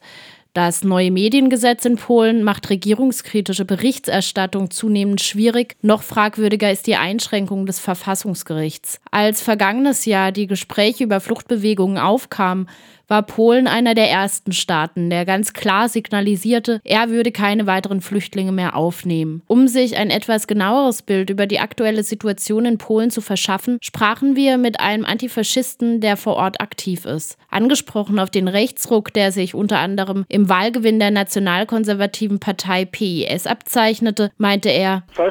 Das 0.61 0.83
neue 0.83 1.09
Mediengesetz 1.09 1.85
in 1.85 1.95
Polen 1.95 2.43
macht 2.43 2.69
regierungskritische 2.69 3.63
Berichterstattung 3.63 4.71
zunehmend 4.71 5.21
schwierig. 5.21 5.77
Noch 5.81 6.03
fragwürdiger 6.03 6.69
ist 6.69 6.85
die 6.85 6.97
Einschränkung 6.97 7.65
des 7.65 7.79
Verfassungsgerichts. 7.79 8.99
Als 9.09 9.41
vergangenes 9.41 10.03
Jahr 10.03 10.33
die 10.33 10.47
Gespräche 10.47 11.05
über 11.05 11.21
Fluchtbewegungen 11.21 11.97
aufkamen, 11.97 12.67
war 13.09 13.23
Polen 13.23 13.67
einer 13.67 13.95
der 13.95 14.09
ersten 14.09 14.51
Staaten, 14.51 15.09
der 15.09 15.25
ganz 15.25 15.53
klar 15.53 15.89
signalisierte, 15.89 16.79
er 16.83 17.09
würde 17.09 17.31
keine 17.31 17.65
weiteren 17.65 18.01
Flüchtlinge 18.01 18.51
mehr 18.51 18.75
aufnehmen. 18.75 19.41
Um 19.47 19.67
sich 19.67 19.97
ein 19.97 20.11
etwas 20.11 20.47
genaueres 20.47 21.01
Bild 21.01 21.29
über 21.29 21.47
die 21.47 21.59
aktuelle 21.59 22.03
Situation 22.03 22.65
in 22.65 22.77
Polen 22.77 23.09
zu 23.09 23.21
verschaffen, 23.21 23.79
sprachen 23.81 24.35
wir 24.35 24.57
mit 24.57 24.79
einem 24.79 25.05
Antifaschisten, 25.05 26.01
der 26.01 26.17
vor 26.17 26.35
Ort 26.35 26.61
aktiv 26.61 27.05
ist. 27.05 27.37
Angesprochen 27.49 28.19
auf 28.19 28.29
den 28.29 28.47
Rechtsruck, 28.47 29.11
der 29.13 29.31
sich 29.31 29.55
unter 29.55 29.79
anderem 29.79 30.25
im 30.29 30.48
Wahlgewinn 30.49 30.99
der 30.99 31.11
nationalkonservativen 31.11 32.39
Partei 32.39 32.85
PIS 32.85 33.47
abzeichnete, 33.47 34.31
meinte 34.37 34.69
er, 34.69 35.03
uh, 35.17 35.23
uh, 35.23 35.27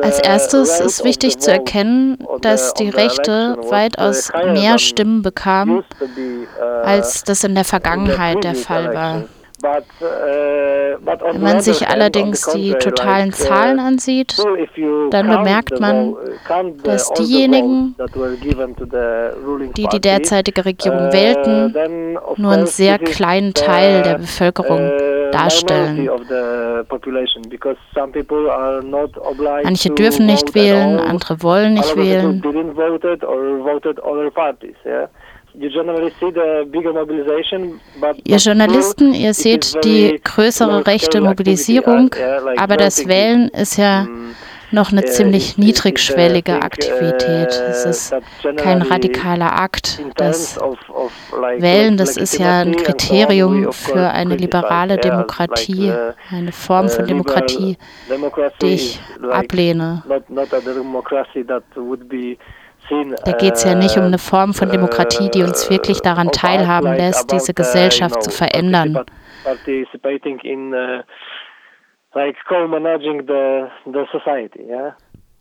als 0.00 0.20
erstes 0.20 0.80
ist 0.80 1.04
wichtig 1.04 1.38
zu 1.38 1.50
erkennen, 1.50 2.18
dass 2.40 2.74
die 2.74 2.88
Rechte 2.88 3.56
weitaus 3.70 4.32
mehr 4.52 4.78
Stimmen 4.78 5.22
bekam, 5.22 5.82
als 6.82 7.24
das 7.24 7.44
in 7.44 7.54
der 7.54 7.64
Vergangenheit 7.64 8.44
der 8.44 8.54
Fall 8.54 8.94
war. 8.94 9.24
Wenn 9.64 11.40
man 11.40 11.60
sich 11.60 11.88
allerdings 11.88 12.46
die 12.52 12.74
totalen 12.74 13.32
Zahlen 13.32 13.78
ansieht, 13.80 14.36
dann 15.10 15.28
bemerkt 15.28 15.80
man, 15.80 16.14
dass 16.82 17.10
diejenigen, 17.14 17.94
die 19.76 19.88
die 19.88 20.00
derzeitige 20.00 20.64
Regierung 20.66 21.12
wählten, 21.12 22.18
nur 22.36 22.52
einen 22.52 22.66
sehr 22.66 22.98
kleinen 22.98 23.54
Teil 23.54 24.02
der 24.02 24.18
Bevölkerung 24.18 24.92
darstellen. 25.32 26.10
Manche 29.64 29.90
dürfen 29.90 30.26
nicht 30.26 30.54
wählen, 30.54 30.98
andere 31.00 31.42
wollen 31.42 31.74
nicht 31.74 31.96
wählen. 31.96 32.42
Ihr 38.24 38.38
Journalisten, 38.38 39.14
ihr 39.14 39.34
seht 39.34 39.84
die 39.84 40.20
größere 40.24 40.86
rechte 40.86 41.20
Mobilisierung, 41.20 42.10
aber 42.56 42.76
das 42.76 43.06
Wählen 43.06 43.48
ist 43.50 43.76
ja 43.76 44.02
mm, 44.02 44.34
noch 44.72 44.90
eine 44.90 45.04
ziemlich 45.04 45.56
niedrigschwellige 45.56 46.54
Aktivität. 46.54 47.52
Uh, 47.52 47.70
es 47.70 47.84
ist 47.84 48.14
kein 48.56 48.82
radikaler 48.82 49.52
Akt. 49.56 50.02
Das 50.16 50.58
Wählen, 51.58 51.96
das 51.96 52.16
ist 52.16 52.36
ja 52.38 52.62
ein 52.62 52.74
Kriterium 52.74 53.72
für 53.72 54.10
eine 54.10 54.34
liberale 54.34 54.96
Demokratie, 54.96 55.90
uh, 55.90 56.14
eine 56.30 56.50
Form 56.50 56.88
von 56.88 57.04
uh, 57.04 57.06
Demokratie, 57.06 57.78
die 58.60 58.74
ich 58.74 59.00
ablehne. 59.30 60.02
Da 62.88 63.32
geht 63.32 63.54
es 63.54 63.64
ja 63.64 63.74
nicht 63.74 63.96
um 63.96 64.04
eine 64.04 64.18
Form 64.18 64.52
von 64.52 64.70
Demokratie, 64.70 65.30
die 65.30 65.42
uns 65.42 65.70
wirklich 65.70 66.00
daran 66.00 66.30
teilhaben 66.30 66.94
lässt, 66.94 67.32
diese 67.32 67.54
Gesellschaft 67.54 68.22
zu 68.22 68.30
verändern. 68.30 69.04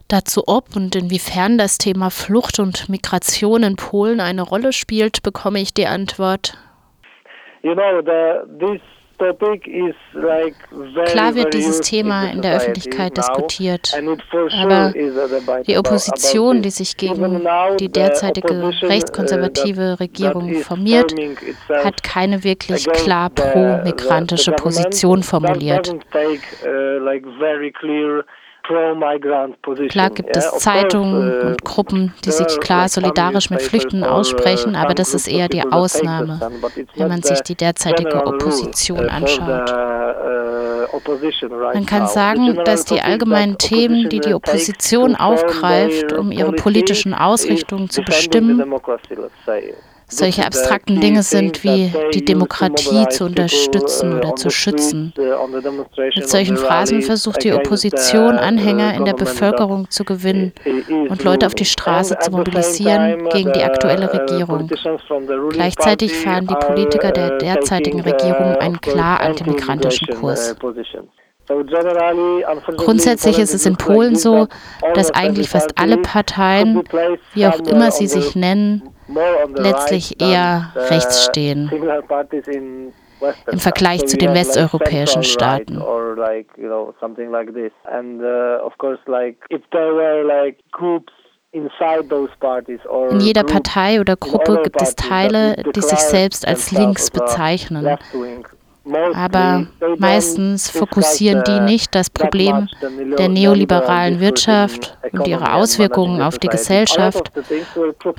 Dazu 0.07 0.43
ob 0.47 0.75
und 0.75 0.95
inwiefern 0.95 1.57
das 1.57 1.77
Thema 1.77 2.09
Flucht 2.09 2.59
und 2.59 2.89
Migration 2.89 3.63
in 3.63 3.75
Polen 3.75 4.19
eine 4.19 4.41
Rolle 4.41 4.71
spielt, 4.71 5.23
bekomme 5.23 5.59
ich 5.59 5.73
die 5.73 5.87
Antwort. 5.87 6.57
You 7.61 7.73
know, 7.73 8.01
the, 8.01 8.41
this 8.59 8.81
Klar 11.05 11.35
wird 11.35 11.53
dieses 11.53 11.81
Thema 11.81 12.31
in 12.31 12.41
der 12.41 12.57
Öffentlichkeit 12.57 13.17
diskutiert, 13.17 13.93
aber 14.61 14.93
die 15.67 15.77
Opposition, 15.77 16.61
die 16.61 16.69
sich 16.69 16.97
gegen 16.97 17.47
die 17.79 17.89
derzeitige 17.89 18.71
rechtskonservative 18.81 19.99
Regierung 19.99 20.55
formiert, 20.55 21.13
hat 21.69 22.03
keine 22.03 22.43
wirklich 22.43 22.85
klar 22.85 23.29
pro-migrantische 23.29 24.51
Position 24.51 25.23
formuliert. 25.23 25.93
Klar 28.63 30.09
gibt 30.11 30.37
es 30.37 30.51
Zeitungen 30.59 31.43
uh, 31.43 31.47
und 31.47 31.63
Gruppen, 31.65 32.13
die 32.23 32.31
sich 32.31 32.59
klar 32.61 32.87
solidarisch 32.87 33.49
mit 33.49 33.61
Flüchtenden 33.61 34.05
aussprechen, 34.05 34.75
aber 34.77 34.93
das 34.93 35.13
ist 35.13 35.27
eher 35.27 35.49
die 35.49 35.63
Ausnahme, 35.63 36.39
wenn 36.95 37.07
man 37.09 37.21
sich 37.21 37.41
die 37.41 37.55
derzeitige 37.55 38.25
Opposition 38.25 39.05
uh, 39.05 39.09
anschaut. 39.09 39.69
Uh, 39.69 40.53
man 41.73 41.85
kann 41.85 42.07
sagen, 42.07 42.59
dass 42.63 42.85
die 42.85 43.01
allgemeinen 43.01 43.57
Themen, 43.57 44.09
die 44.09 44.19
die 44.19 44.33
Opposition 44.33 45.15
aufgreift, 45.15 46.13
um 46.13 46.31
ihre 46.31 46.53
politischen 46.53 47.13
Ausrichtungen 47.13 47.89
zu 47.89 48.01
bestimmen, 48.01 48.63
solche 50.07 50.45
abstrakten 50.45 50.99
Dinge 50.99 51.23
sind 51.23 51.63
wie 51.63 51.91
die 52.13 52.23
Demokratie 52.23 53.07
zu 53.09 53.25
unterstützen 53.25 54.13
oder 54.13 54.35
zu 54.35 54.49
schützen. 54.49 55.13
Mit 56.15 56.29
solchen 56.29 56.57
Phrasen 56.57 57.01
versucht 57.01 57.43
die 57.43 57.53
Opposition 57.53 58.37
Anhänger 58.37 58.93
in 58.95 59.05
der 59.05 59.13
Bevölkerung 59.13 59.89
zu 59.89 60.03
gewinnen 60.03 60.53
und 61.09 61.23
Leute 61.23 61.47
auf 61.47 61.55
die 61.55 61.65
Straße 61.65 62.17
zu 62.19 62.31
mobilisieren 62.31 63.29
gegen 63.29 63.53
die 63.53 63.63
aktuelle 63.63 64.11
Regierung. 64.13 64.69
Gleichzeitig 65.49 66.13
fahren 66.13 66.47
die 66.47 66.55
Politiker 66.55 67.11
der 67.11 67.37
derzeitigen 67.37 68.01
Regierung 68.01 68.55
einen 68.55 68.81
klar 68.81 69.21
antimigrantischen 69.21 70.07
Kurs. 70.19 70.55
Grundsätzlich 72.77 73.39
ist 73.39 73.53
es 73.53 73.65
in 73.65 73.75
Polen 73.75 74.15
so, 74.15 74.47
dass 74.93 75.11
eigentlich 75.11 75.49
fast 75.49 75.77
alle 75.77 75.97
Parteien, 75.97 76.83
wie 77.33 77.47
auch 77.47 77.59
immer 77.59 77.91
sie 77.91 78.07
sich 78.07 78.35
nennen, 78.35 78.89
letztlich 79.55 80.21
eher 80.21 80.71
rechts 80.89 81.25
stehen 81.25 81.69
im 83.51 83.59
Vergleich 83.59 84.05
zu 84.05 84.17
den 84.17 84.33
westeuropäischen 84.33 85.23
Staaten. 85.23 85.81
In 93.09 93.19
jeder 93.19 93.43
Partei 93.43 93.99
oder 93.99 94.15
Gruppe 94.15 94.61
gibt 94.63 94.81
es 94.81 94.95
Teile, 94.95 95.55
die 95.75 95.81
sich 95.81 95.99
selbst 95.99 96.47
als 96.47 96.71
links 96.71 97.11
bezeichnen. 97.11 97.97
Aber 98.85 99.65
meistens 99.97 100.69
fokussieren 100.69 101.43
die 101.47 101.61
nicht 101.61 101.95
das 101.95 102.09
Problem 102.09 102.67
der 103.17 103.29
neoliberalen 103.29 104.19
Wirtschaft 104.19 104.97
und 105.13 105.25
ihre 105.25 105.53
Auswirkungen 105.53 106.21
auf 106.21 106.37
die 106.37 106.49
Gesellschaft, 106.49 107.31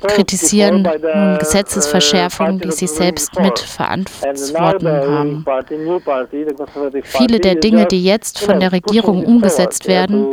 kritisieren 0.07 0.81
nun 0.81 1.37
Gesetzesverschärfungen, 1.37 2.59
die 2.59 2.71
sie 2.71 2.87
selbst 2.87 3.39
mit 3.39 3.59
verantworten 3.59 4.87
haben. 4.87 5.45
Viele 7.03 7.39
der 7.39 7.55
Dinge, 7.55 7.85
die 7.85 8.03
jetzt 8.03 8.39
von 8.39 8.59
der 8.59 8.71
Regierung 8.71 9.23
umgesetzt 9.23 9.87
werden, 9.87 10.25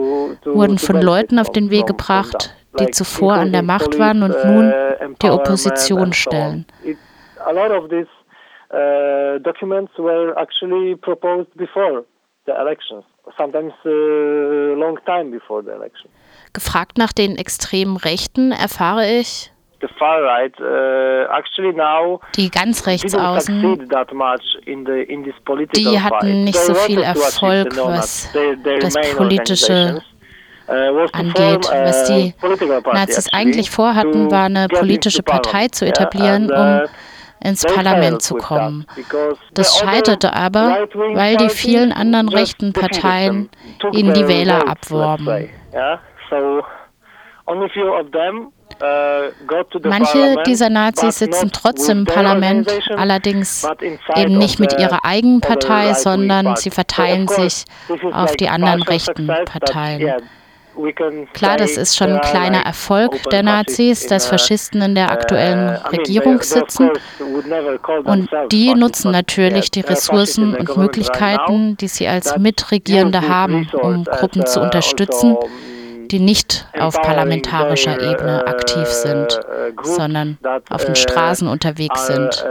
wurden 0.46 0.78
von 0.78 1.02
Leuten 1.02 1.38
auf 1.38 1.50
den 1.50 1.68
Weg 1.70 1.86
gebracht, 1.86 2.54
die 2.80 2.90
zuvor 2.90 3.34
an 3.34 3.52
der 3.52 3.62
Macht 3.62 3.98
waren 3.98 4.22
und 4.22 4.44
nun 4.46 4.72
die 5.20 5.28
Opposition 5.28 6.14
stellen 6.14 6.64
uh, 8.72 9.38
documents 9.40 9.92
were 9.98 10.34
actually 10.38 10.96
proposed 10.96 11.54
before 11.56 12.04
the 12.46 12.52
elections, 12.52 13.04
sometimes 13.36 13.72
a 13.84 13.88
uh, 13.88 14.74
long 14.76 14.98
time 15.06 15.30
before 15.30 15.62
the 15.62 15.72
election. 15.72 16.10
Gefragt 16.52 16.98
nach 16.98 17.12
den 17.12 17.36
extremen 17.36 17.96
Rechten 17.96 18.52
erfahre 18.52 19.06
ich, 19.06 19.50
uh, 19.82 19.88
die 22.36 22.50
ganz 22.50 22.86
rechts 22.86 23.14
außen, 23.14 23.78
die 25.74 26.00
hatten 26.00 26.44
nicht 26.44 26.58
so 26.58 26.74
viel 26.74 27.02
Erfolg, 27.02 27.76
was 27.76 28.32
das 28.32 28.94
politische 29.16 30.02
angeht. 30.68 31.68
Was 31.68 32.04
die 32.04 32.34
Nazis 32.92 33.32
eigentlich 33.32 33.70
vorhatten, 33.70 34.30
war 34.30 34.44
eine 34.44 34.68
politische 34.68 35.22
Partei 35.22 35.68
zu 35.68 35.86
etablieren, 35.86 36.50
um 36.50 36.82
ins 37.42 37.62
Parlament 37.62 38.22
zu 38.22 38.34
kommen. 38.34 38.86
Das 39.54 39.78
scheiterte 39.78 40.32
aber, 40.32 40.88
weil 40.94 41.36
die 41.36 41.48
vielen 41.48 41.92
anderen 41.92 42.28
rechten 42.28 42.72
Parteien 42.72 43.50
ihnen 43.92 44.14
die 44.14 44.28
Wähler 44.28 44.68
abworben. 44.68 45.48
Manche 49.84 50.36
dieser 50.46 50.70
Nazis 50.70 51.18
sitzen 51.18 51.50
trotzdem 51.52 51.98
im 51.98 52.04
Parlament, 52.06 52.70
allerdings 52.96 53.68
eben 54.16 54.38
nicht 54.38 54.58
mit 54.60 54.78
ihrer 54.78 55.04
eigenen 55.04 55.40
Partei, 55.40 55.94
sondern 55.94 56.56
sie 56.56 56.70
verteilen 56.70 57.28
sich 57.28 57.64
auf 58.12 58.36
die 58.36 58.48
anderen 58.48 58.82
rechten 58.82 59.26
Parteien. 59.26 60.22
Klar, 61.32 61.56
das 61.56 61.76
ist 61.76 61.96
schon 61.96 62.12
ein 62.12 62.20
kleiner 62.20 62.64
Erfolg 62.64 63.22
der 63.30 63.42
Nazis, 63.42 64.06
dass 64.06 64.26
Faschisten 64.26 64.80
in 64.82 64.94
der 64.94 65.10
aktuellen 65.10 65.76
Regierung 65.92 66.40
sitzen. 66.42 66.90
Und 68.04 68.30
die 68.50 68.74
nutzen 68.74 69.12
natürlich 69.12 69.70
die 69.70 69.80
Ressourcen 69.80 70.54
und 70.54 70.76
Möglichkeiten, 70.76 71.76
die 71.76 71.88
sie 71.88 72.08
als 72.08 72.36
Mitregierende 72.38 73.28
haben, 73.28 73.68
um 73.72 74.04
Gruppen 74.04 74.46
zu 74.46 74.60
unterstützen, 74.60 75.36
die 76.10 76.20
nicht 76.20 76.66
auf 76.78 76.94
parlamentarischer 77.00 78.00
Ebene 78.00 78.46
aktiv 78.46 78.86
sind, 78.86 79.40
sondern 79.82 80.38
auf 80.70 80.84
den 80.84 80.96
Straßen 80.96 81.48
unterwegs 81.48 82.06
sind. 82.06 82.44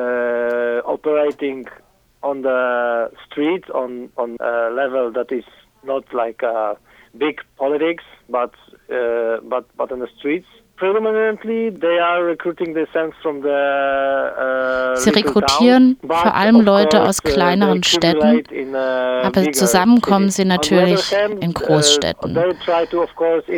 on 2.24 2.42
the 2.44 3.10
streets 3.26 3.70
on 3.74 4.10
on 4.18 4.38
a 4.40 4.70
level 4.70 5.12
that 5.12 5.32
is 5.32 5.44
not 5.84 6.04
like 6.14 6.44
a 6.44 6.78
big 7.14 7.42
politics, 7.58 8.04
but 8.30 8.52
uh, 8.90 9.40
but 9.50 9.66
but 9.78 9.92
on 9.92 10.00
the 10.00 10.08
streets. 10.18 10.48
Predominantly, 10.78 11.70
they 11.70 12.00
are 12.00 12.24
recruiting 12.24 12.74
the 12.74 12.88
sense 12.92 13.14
from 13.22 13.44
the, 13.44 13.50
uh, 13.50 14.96
Sie 14.96 15.12
rekrutieren 15.12 15.96
vor 16.02 16.34
allem 16.34 16.60
Leute 16.62 17.04
aus 17.04 17.20
uh, 17.24 17.30
kleineren 17.30 17.84
Städten, 17.84 18.74
uh, 18.74 18.78
aber 18.78 19.52
zusammen 19.52 20.02
kommen 20.02 20.32
sie 20.32 20.44
natürlich 20.44 21.16
in 21.40 21.54
Großstädten. 21.54 22.36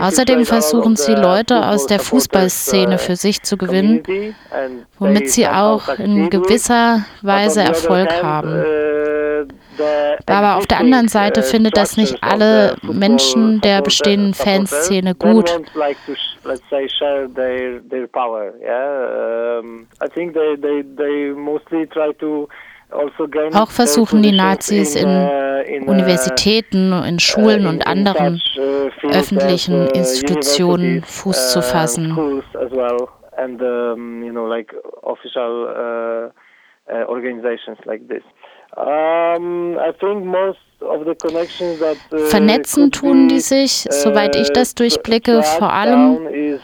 Außerdem 0.02 0.46
versuchen 0.46 0.98
sie 0.98 1.16
Leute 1.16 1.66
aus 1.66 1.88
der 1.88 2.02
Fußballszene 2.02 2.98
für 2.98 3.16
sich 3.16 3.42
zu 3.42 3.56
gewinnen, 3.56 4.04
womit 5.00 5.32
sie 5.32 5.48
auch 5.48 5.88
in 5.98 6.30
gewisser 6.30 7.06
Weise 7.22 7.62
Erfolg 7.62 8.22
haben. 8.22 8.66
Aber 10.26 10.58
auf 10.58 10.68
der 10.68 10.80
anderen 10.80 11.08
Seite 11.08 11.44
findet 11.44 11.78
das 11.78 11.98
nicht 11.98 12.18
alle 12.22 12.76
Menschen 12.82 13.62
der 13.62 13.82
bestehenden 13.82 14.34
Fanszene 14.34 15.16
gut. 15.16 15.52
Auch 23.54 23.72
versuchen 23.72 24.22
die 24.22 24.32
Nazis 24.32 24.96
in 24.96 25.88
Universitäten, 25.88 26.94
in 26.94 27.20
Schulen 27.20 27.66
und 27.66 27.88
anderen 27.88 28.42
öffentlichen 29.04 29.88
Institutionen 29.88 31.02
Fuß 31.04 31.52
zu 31.52 31.62
fassen. 31.62 32.44
And 33.36 33.60
um, 33.64 34.22
you 34.24 34.32
know, 34.32 34.46
like 34.46 34.72
official 35.02 35.66
uh, 35.66 36.30
uh, 36.88 37.06
organizations 37.08 37.80
like 37.86 38.08
this. 38.08 38.22
Uh, 38.76 39.78
Vernetzen 42.28 42.92
tun 42.92 43.28
die 43.28 43.40
sich, 43.40 43.86
soweit 43.90 44.36
ich 44.36 44.50
das 44.52 44.72
uh, 44.72 44.76
durchblicke, 44.78 45.44
vor 45.44 45.72
allem 45.72 46.26
uh, 46.26 46.60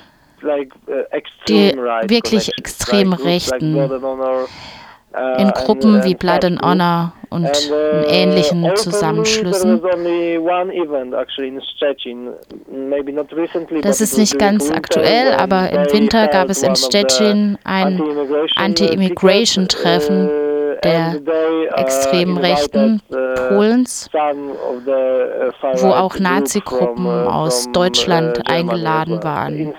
die 1.48 1.76
wirklich 2.08 2.58
extrem 2.58 3.14
Rechten 3.14 3.76
in 5.38 5.50
Gruppen 5.52 6.04
wie 6.04 6.16
Blood 6.16 6.46
and 6.46 6.62
Honor 6.62 7.14
und 7.30 7.46
in 7.46 8.04
ähnlichen 8.10 8.76
Zusammenschlüssen. 8.76 9.82
Das 13.82 14.02
ist 14.02 14.18
nicht 14.18 14.40
ganz 14.40 14.72
aktuell, 14.72 15.34
aber 15.34 15.70
im 15.72 15.92
Winter 15.92 16.28
gab 16.28 16.50
es 16.50 16.64
in 16.64 16.76
Stettin 16.76 17.58
ein 17.64 18.02
Anti-Immigration-Treffen 18.56 20.49
der 20.84 21.16
extremen 21.76 22.38
Rechten 22.38 23.02
Polens, 23.50 24.10
wo 24.14 25.88
auch 25.88 26.20
Nazi-Gruppen 26.20 27.08
aus 27.08 27.72
Deutschland 27.72 28.50
eingeladen 28.50 29.24
waren. 29.24 29.74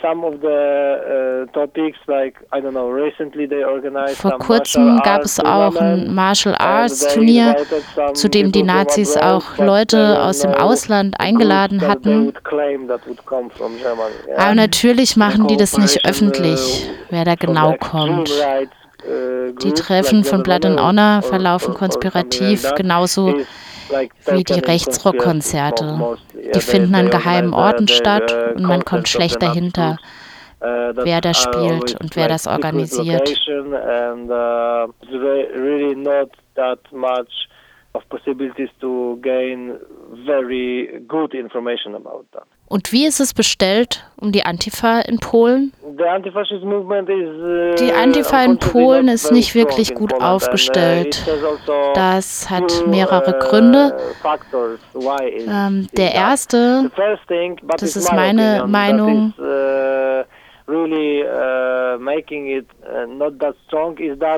Vor 4.15 4.39
kurzem 4.39 5.01
gab 5.03 5.23
es 5.23 5.41
auch 5.41 5.77
ein 5.77 6.15
Martial 6.15 6.55
Arts 6.59 7.15
Turnier, 7.15 7.57
zu 8.15 8.29
dem 8.29 8.53
die 8.53 8.63
Nazis 8.63 9.17
auch 9.17 9.57
Leute 9.59 10.23
aus 10.23 10.41
dem 10.41 10.53
Ausland 10.53 11.19
eingeladen 11.19 11.87
hatten. 11.87 12.33
Aber 14.37 14.55
natürlich 14.55 15.17
machen 15.17 15.47
die 15.47 15.57
das 15.57 15.79
nicht 15.79 16.05
öffentlich, 16.07 16.91
wer 17.11 17.25
da 17.25 17.35
genau 17.35 17.75
kommt. 17.79 18.31
Die 19.05 19.73
Treffen 19.73 20.25
von 20.25 20.43
Blood 20.43 20.67
and 20.67 20.81
Honor 20.81 21.23
verlaufen 21.23 21.75
konspirativ, 21.75 22.71
genauso 22.77 23.35
wie 24.27 24.45
die 24.45 24.61
Rechtsrockkonzerte. 24.61 26.17
Die 26.55 26.61
finden 26.61 26.95
an 26.95 27.11
geheimen 27.11 27.55
Orten 27.55 27.89
statt 27.89 28.37
und 28.55 28.63
man 28.63 28.85
kommt 28.85 29.09
schlecht 29.09 29.43
dahinter, 29.43 29.99
wer 30.61 31.21
da 31.21 31.35
spielt 31.35 32.01
und 32.01 32.17
wer 32.17 32.29
das 32.29 32.47
organisiert. 32.47 33.29
Of 37.95 38.09
possibilities 38.09 38.69
to 38.81 39.19
gain 39.23 39.79
very 40.27 41.01
good 41.07 41.35
information 41.35 41.95
about 41.95 42.27
that. 42.33 42.45
Und 42.67 42.93
wie 42.93 43.05
ist 43.05 43.19
es 43.19 43.35
bestellt 43.35 44.09
um 44.21 44.31
die 44.31 44.45
Antifa 44.45 45.01
in 45.01 45.19
Polen? 45.19 45.73
Uh, 45.83 45.91
die 47.75 47.93
Antifa 47.93 48.45
in 48.45 48.59
Polen 48.59 49.09
ist 49.09 49.33
nicht 49.33 49.57
wirklich 49.57 49.93
gut 49.93 50.13
uh, 50.13 50.19
aufgestellt. 50.21 51.21
Also 51.27 51.59
das 51.95 52.49
hat 52.49 52.87
mehrere 52.87 53.35
uh, 53.35 53.39
Gründe. 53.41 53.97
Ähm, 55.49 55.89
der 55.97 56.15
erste, 56.15 56.89
das 57.77 57.97
ist 57.97 58.13
meine 58.13 58.67
Meinung, 58.69 59.35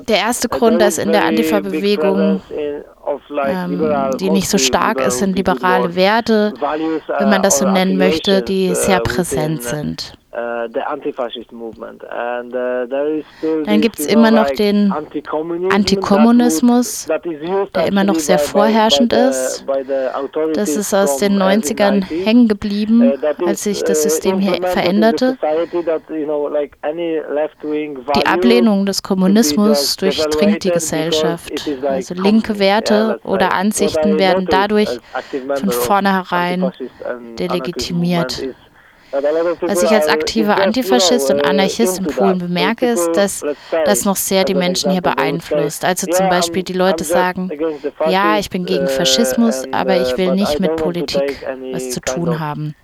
der 0.09 0.19
erste 0.19 0.49
Grund, 0.49 0.81
dass 0.81 0.99
in 0.99 1.13
der 1.13 1.25
Antifa-Bewegung 1.25 2.41
ähm, 2.51 4.17
die 4.19 4.31
nicht 4.31 4.49
so 4.49 4.59
stark 4.59 5.01
ist, 5.01 5.19
sind 5.19 5.37
liberale 5.37 5.95
Werte, 5.95 6.55
wenn 6.61 7.31
man 7.31 7.43
das 7.43 7.59
so 7.59 7.69
nennen 7.69 7.97
möchte, 7.97 8.43
die 8.43 8.75
sehr 8.75 9.01
präsent 9.01 9.63
sind. 9.63 10.15
Uh, 10.35 10.65
uh, 10.65 10.69
Dann 13.67 13.81
gibt 13.83 13.99
es 13.99 14.07
immer 14.07 14.31
noch 14.31 14.49
den 14.49 14.91
Antikommunismus, 14.91 17.07
der 17.75 17.87
immer 17.87 18.05
noch 18.05 18.15
sehr 18.15 18.39
vorherrschend 18.39 19.13
ist. 19.13 19.67
Das 20.55 20.71
ist 20.71 20.95
aus 20.95 21.19
den 21.19 21.37
90ern 21.37 22.05
uh, 22.05 22.25
hängen 22.25 22.49
geblieben, 22.49 23.13
als 23.45 23.65
sich 23.65 23.85
das 23.85 24.05
System 24.05 24.39
hier 24.39 24.55
veränderte. 24.63 25.37
Die 28.17 28.27
Ablehnung 28.27 28.87
des 28.87 29.03
Kommunismus 29.03 29.97
durchdringt 29.97 30.65
die 30.65 30.71
Gesellschaft. 30.71 31.53
Also 31.87 32.15
linke 32.15 32.59
Werte 32.59 33.21
oder 33.23 33.53
Ansichten 33.53 34.19
werden 34.19 34.47
dadurch 34.51 34.99
von 35.57 35.71
vornherein 35.71 36.73
delegitimiert. 37.39 38.43
Was 39.13 39.83
ich 39.83 39.91
als 39.91 40.09
aktiver 40.09 40.57
Antifaschist 40.57 41.31
und 41.31 41.45
Anarchist 41.45 41.99
in 41.99 42.07
Polen 42.07 42.39
bemerke, 42.39 42.87
ist, 42.87 43.11
dass 43.15 43.45
das 43.85 44.05
noch 44.05 44.17
sehr 44.17 44.45
die 44.45 44.55
Menschen 44.55 44.91
hier 44.91 45.03
beeinflusst. 45.03 45.85
Also 45.85 46.07
zum 46.07 46.29
Beispiel 46.31 46.63
die 46.63 46.73
Leute 46.73 47.05
sagen, 47.05 47.51
ja, 48.09 48.39
ich 48.39 48.49
bin 48.49 48.65
gegen 48.65 48.89
Faschismus, 48.89 49.65
aber 49.71 50.01
ich 50.01 50.17
will 50.17 50.35
nicht 50.35 50.61
mit 50.61 50.77
Politik 50.77 51.47
was 51.73 51.91
zu 51.91 52.01
tun 52.01 52.41
haben. 52.41 52.75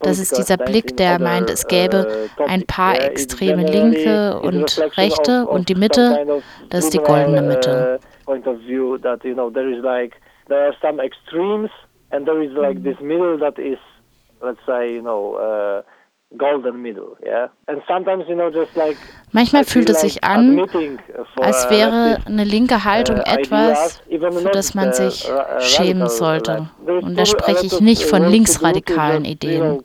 Das 0.00 0.18
ist 0.18 0.36
dieser 0.36 0.56
Blick, 0.56 0.96
der 0.96 1.20
meint, 1.20 1.48
es 1.50 1.66
gäbe 1.66 2.28
ein 2.46 2.64
paar 2.66 3.00
extreme 3.00 3.64
Linke 3.64 4.40
und 4.40 4.80
Rechte 4.96 5.46
und 5.46 5.68
die 5.68 5.74
Mitte, 5.74 6.26
das 6.70 6.84
ist 6.84 6.94
die 6.94 6.98
goldene 6.98 7.42
Mitte. 7.42 8.00
There 10.48 10.64
are 10.64 10.74
some 10.80 10.98
extremes 10.98 11.70
and 12.10 12.24
there 12.24 12.42
is 12.42 12.50
like 12.52 12.82
this 12.82 12.98
middle 13.00 13.38
that 13.38 13.58
is 13.58 13.76
let's 14.42 14.60
say, 14.66 14.94
you 14.94 15.02
know, 15.02 15.34
uh, 15.34 15.82
golden 16.36 16.82
middle, 16.82 17.16
yeah. 17.24 17.48
And 17.66 17.82
sometimes, 17.88 18.24
you 18.28 18.34
know, 18.34 18.50
just 18.50 18.76
like 18.76 18.96
Manchmal 19.32 19.64
fühlt 19.64 19.90
es 19.90 20.00
sich 20.00 20.24
an, 20.24 20.58
als 21.40 21.70
wäre 21.70 22.18
eine 22.26 22.44
linke 22.44 22.84
Haltung 22.84 23.18
uh, 23.18 23.22
etwas, 23.26 24.00
für 24.08 24.50
das 24.52 24.74
man 24.74 24.92
sich 24.92 25.30
uh, 25.30 25.60
schämen 25.60 26.08
sollte. 26.08 26.68
Und 26.86 27.18
da 27.18 27.26
spreche 27.26 27.66
ich 27.66 27.80
nicht 27.80 28.04
von 28.04 28.24
linksradikalen 28.24 29.24
Ideen. 29.24 29.84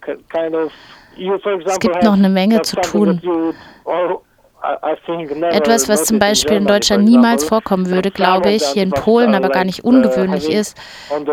Es 1.65 1.80
gibt 1.80 2.04
noch 2.04 2.13
eine 2.13 2.30
Menge 2.30 2.62
zu 2.62 2.77
tun. 2.77 3.21
Etwas, 4.63 5.89
was 5.89 6.06
zum 6.06 6.19
Beispiel 6.19 6.56
in 6.56 6.65
Deutschland 6.65 7.04
niemals 7.04 7.43
vorkommen 7.43 7.89
würde, 7.89 8.12
glaube 8.12 8.52
ich, 8.52 8.63
hier 8.67 8.84
in 8.84 8.91
Polen 8.91 9.36
aber 9.36 9.49
gar 9.49 9.65
nicht 9.65 9.84
ungewöhnlich 9.84 10.49
ist, 10.49 10.78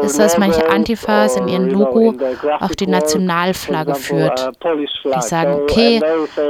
ist, 0.02 0.18
dass 0.18 0.36
manche 0.36 0.68
Antifas 0.68 1.36
in 1.36 1.46
ihrem 1.46 1.68
Logo 1.68 2.14
auch 2.58 2.74
die 2.74 2.88
Nationalflagge 2.88 3.94
führt. 3.94 4.50
Die 5.04 5.22
sagen, 5.22 5.60
okay, 5.62 6.00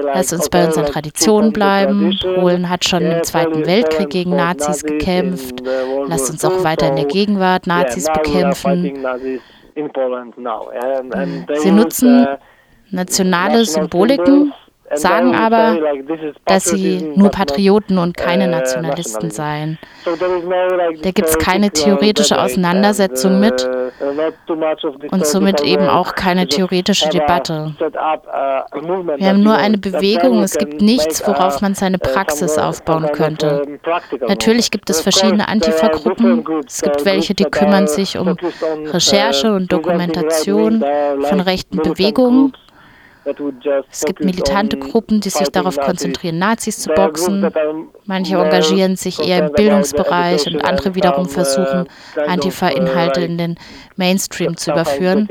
lass 0.02 0.32
uns 0.32 0.48
bei 0.48 0.64
unseren 0.64 0.86
Traditionen 0.86 1.52
bleiben. 1.52 2.18
Polen 2.36 2.70
hat 2.70 2.86
schon 2.86 3.02
im 3.02 3.22
Zweiten 3.24 3.66
Weltkrieg 3.66 4.08
gegen 4.08 4.34
Nazis 4.34 4.82
gekämpft. 4.82 5.62
Lasst 6.06 6.30
uns 6.30 6.42
auch 6.46 6.64
weiter 6.64 6.88
in 6.88 6.96
der 6.96 7.04
Gegenwart 7.04 7.66
Nazis 7.66 8.06
bekämpfen. 8.10 9.06
Sie 11.56 11.70
nutzen 11.70 12.26
nationale 12.90 13.66
Symboliken 13.66 14.54
sagen 14.94 15.34
aber, 15.34 15.76
dass 16.46 16.64
sie 16.64 17.12
nur 17.14 17.30
Patrioten 17.30 17.98
und 17.98 18.16
keine 18.16 18.46
uh, 18.46 18.50
Nationalisten 18.50 19.30
seien. 19.30 19.78
Da 20.04 21.10
gibt 21.10 21.28
es 21.28 21.38
keine 21.38 21.70
theoretische 21.70 22.40
Auseinandersetzung 22.40 23.38
mit 23.38 23.68
uh, 23.68 25.10
und 25.10 25.26
somit 25.26 25.60
eben 25.62 25.88
auch 25.88 26.14
keine 26.14 26.46
theoretische 26.46 27.08
Debatte. 27.08 27.74
Wir 27.78 29.28
haben 29.28 29.42
nur 29.42 29.56
eine 29.56 29.78
Bewegung, 29.78 30.42
es 30.42 30.58
gibt 30.58 30.82
nichts, 30.82 31.26
worauf 31.26 31.60
man 31.60 31.74
seine 31.74 31.98
Praxis 31.98 32.58
aufbauen 32.58 33.10
könnte. 33.12 33.78
Natürlich 34.26 34.70
gibt 34.70 34.90
es 34.90 35.00
verschiedene 35.00 35.48
Antifa-Gruppen, 35.48 36.44
es 36.66 36.82
gibt 36.82 37.04
welche, 37.04 37.34
die 37.34 37.44
kümmern 37.44 37.86
sich 37.86 38.18
um 38.18 38.36
Recherche 38.86 39.52
und 39.52 39.70
Dokumentation 39.72 40.84
von 41.22 41.40
rechten 41.40 41.78
Bewegungen 41.78 42.52
es 43.90 44.04
gibt 44.04 44.24
militante 44.24 44.78
Gruppen, 44.78 45.20
die 45.20 45.30
sich 45.30 45.48
darauf 45.48 45.76
konzentrieren, 45.78 46.38
Nazis 46.38 46.78
zu 46.78 46.90
boxen. 46.90 47.50
Manche 48.06 48.36
engagieren 48.36 48.96
sich 48.96 49.20
eher 49.20 49.46
im 49.46 49.52
Bildungsbereich 49.52 50.46
und 50.46 50.64
andere 50.64 50.94
wiederum 50.94 51.28
versuchen, 51.28 51.86
Antifa-Inhalte 52.26 53.20
in 53.22 53.38
den 53.38 53.58
Mainstream 53.96 54.56
zu 54.56 54.72
überführen. 54.72 55.28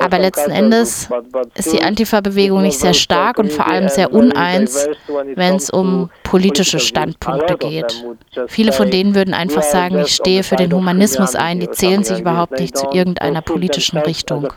Aber 0.00 0.18
letzten 0.20 0.52
Endes 0.52 1.08
ist 1.54 1.72
die 1.72 1.82
Antifa-Bewegung 1.82 2.62
nicht 2.62 2.78
sehr 2.78 2.94
stark 2.94 3.38
und 3.38 3.50
vor 3.50 3.66
allem 3.66 3.88
sehr 3.88 4.12
uneins, 4.12 4.88
wenn 5.34 5.56
es 5.56 5.70
um 5.70 6.10
politische 6.22 6.78
Standpunkte 6.78 7.56
geht. 7.56 8.04
Viele 8.46 8.72
von 8.72 8.90
denen 8.90 9.16
würden 9.16 9.34
einfach 9.34 9.62
sagen, 9.62 9.98
ich 10.00 10.14
stehe 10.14 10.44
für 10.44 10.56
den 10.56 10.72
Humanismus 10.72 11.34
ein, 11.34 11.58
die 11.58 11.70
zählen 11.70 12.04
sich 12.04 12.20
überhaupt 12.20 12.60
nicht 12.60 12.76
zu 12.76 12.86
irgendeiner 12.92 13.42
politischen 13.42 13.98
Richtung. 13.98 14.48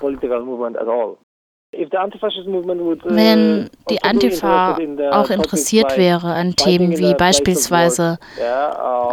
Wenn 1.74 3.70
die 3.90 4.04
Antifa 4.04 4.78
auch 5.12 5.30
interessiert 5.30 5.98
wäre 5.98 6.28
an 6.28 6.58
Themen 6.58 6.98
wie 6.98 7.14
beispielsweise 7.14 8.18
uh, 8.38 8.44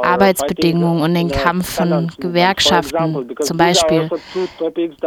Arbeitsbedingungen 0.02 1.02
und 1.02 1.14
den 1.14 1.30
Kampf 1.30 1.76
von 1.76 2.10
Gewerkschaften 2.18 3.32
zum 3.40 3.56
Beispiel, 3.56 4.10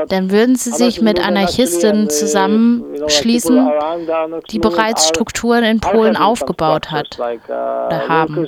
dann 0.07 0.31
würden 0.31 0.55
sie 0.55 0.71
sich 0.71 1.01
mit 1.01 1.19
Anarchistinnen 1.19 2.09
zusammenschließen, 2.09 3.69
die 4.49 4.59
bereits 4.59 5.09
Strukturen 5.09 5.65
in 5.65 5.81
Polen 5.81 6.15
aufgebaut 6.15 6.89
hat 6.89 7.19
uh, 7.19 7.23
oder 7.23 8.07
haben. 8.07 8.47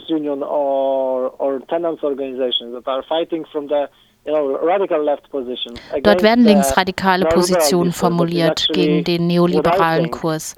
Dort 4.25 6.23
werden 6.23 6.45
linksradikale 6.45 7.25
Positionen 7.25 7.91
formuliert 7.91 8.69
gegen 8.71 9.03
den 9.03 9.27
neoliberalen 9.27 10.11
Kurs. 10.11 10.55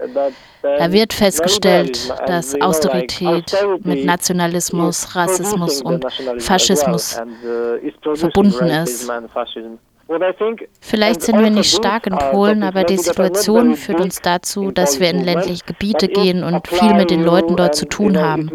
Da 0.62 0.92
wird 0.92 1.14
festgestellt, 1.14 2.14
dass 2.28 2.60
Austerität 2.62 3.52
mit 3.84 4.06
Nationalismus, 4.06 5.16
Rassismus 5.16 5.82
und 5.82 6.06
Faschismus 6.40 7.20
uh, 7.20 8.16
verbunden 8.16 8.68
ist. 8.68 9.12
Vielleicht 10.82 11.24
sind 11.24 11.40
wir 11.40 11.50
nicht 11.50 11.76
stark 11.76 12.06
in 12.06 12.14
uh, 12.14 12.18
Polen, 12.18 12.62
aber 12.62 12.84
die 12.84 12.98
Situation 12.98 13.76
führt 13.76 14.00
uns 14.00 14.22
dazu, 14.22 14.70
dass 14.70 15.00
wir 15.00 15.10
in 15.10 15.24
ländliche 15.24 15.66
Gebiete 15.66 16.08
gehen 16.08 16.44
und 16.44 16.68
viel 16.68 16.94
mit 16.94 17.10
den 17.10 17.24
Leuten 17.24 17.56
dort 17.56 17.74
zu 17.74 17.88
tun 17.88 18.22
haben. 18.22 18.52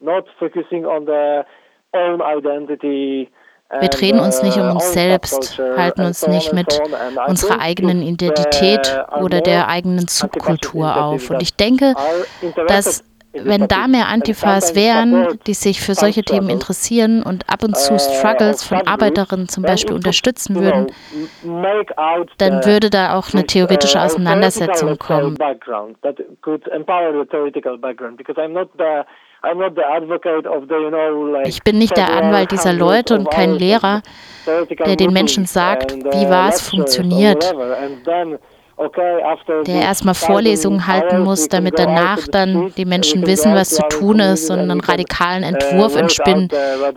The 0.00 0.04
not 0.04 0.26
focusing 0.38 0.84
on 0.84 1.06
their 1.06 1.46
own 1.92 2.20
identity. 2.20 3.30
Wir 3.80 3.88
drehen 3.88 4.20
uns 4.20 4.44
nicht 4.44 4.56
um 4.58 4.70
uns 4.70 4.92
selbst, 4.92 5.58
halten 5.58 6.02
uns 6.02 6.28
nicht 6.28 6.52
mit 6.52 6.80
unserer 7.26 7.60
eigenen 7.60 8.00
Identität 8.00 8.96
oder 9.20 9.40
der 9.40 9.66
eigenen 9.66 10.06
Subkultur 10.06 10.96
auf. 10.96 11.30
Und 11.30 11.42
ich 11.42 11.56
denke, 11.56 11.94
dass 12.68 13.02
wenn 13.32 13.66
da 13.66 13.88
mehr 13.88 14.06
Antifas 14.06 14.76
wären, 14.76 15.38
die 15.46 15.54
sich 15.54 15.80
für 15.80 15.94
solche 15.94 16.22
Themen 16.22 16.48
interessieren 16.48 17.24
und 17.24 17.50
ab 17.50 17.64
und 17.64 17.76
zu 17.76 17.98
Struggles 17.98 18.62
von 18.62 18.86
Arbeiterinnen 18.86 19.48
zum 19.48 19.64
Beispiel 19.64 19.96
unterstützen 19.96 20.54
würden, 20.54 20.86
dann 22.38 22.64
würde 22.64 22.88
da 22.88 23.18
auch 23.18 23.34
eine 23.34 23.44
theoretische 23.44 24.00
Auseinandersetzung 24.00 24.96
kommen. 24.96 25.36
Ich 31.44 31.62
bin 31.62 31.78
nicht 31.78 31.96
der 31.96 32.12
Anwalt 32.12 32.50
dieser 32.50 32.72
Leute 32.72 33.14
und 33.14 33.30
kein 33.30 33.54
Lehrer, 33.54 34.02
der 34.46 34.96
den 34.96 35.12
Menschen 35.12 35.46
sagt, 35.46 35.94
wie 35.94 36.28
was 36.28 36.68
funktioniert. 36.68 37.54
der 39.66 39.80
erstmal 39.80 40.14
Vorlesungen 40.14 40.86
halten 40.86 41.20
muss, 41.20 41.48
damit 41.48 41.78
danach 41.78 42.28
dann 42.28 42.72
die 42.76 42.84
Menschen 42.84 43.26
wissen, 43.26 43.54
was 43.54 43.70
zu 43.70 43.82
tun 43.88 44.20
ist 44.20 44.50
und 44.50 44.58
einen 44.58 44.80
radikalen 44.80 45.42
Entwurf 45.44 45.96
entspinnen, 45.96 46.50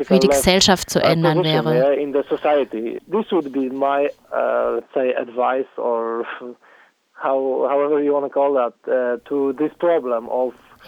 wie 0.10 0.20
die 0.20 0.28
Gesellschaft 0.28 0.90
zu 0.90 1.02
ändern 1.02 1.44
wäre. 1.44 1.96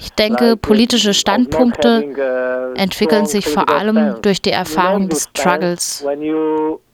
Ich 0.01 0.11
denke, 0.13 0.57
politische 0.57 1.13
Standpunkte 1.13 2.71
entwickeln 2.75 3.27
sich 3.27 3.45
vor 3.47 3.69
allem 3.69 4.15
durch 4.23 4.41
die 4.41 4.49
Erfahrung 4.49 5.09
des 5.09 5.29
Struggles 5.35 6.03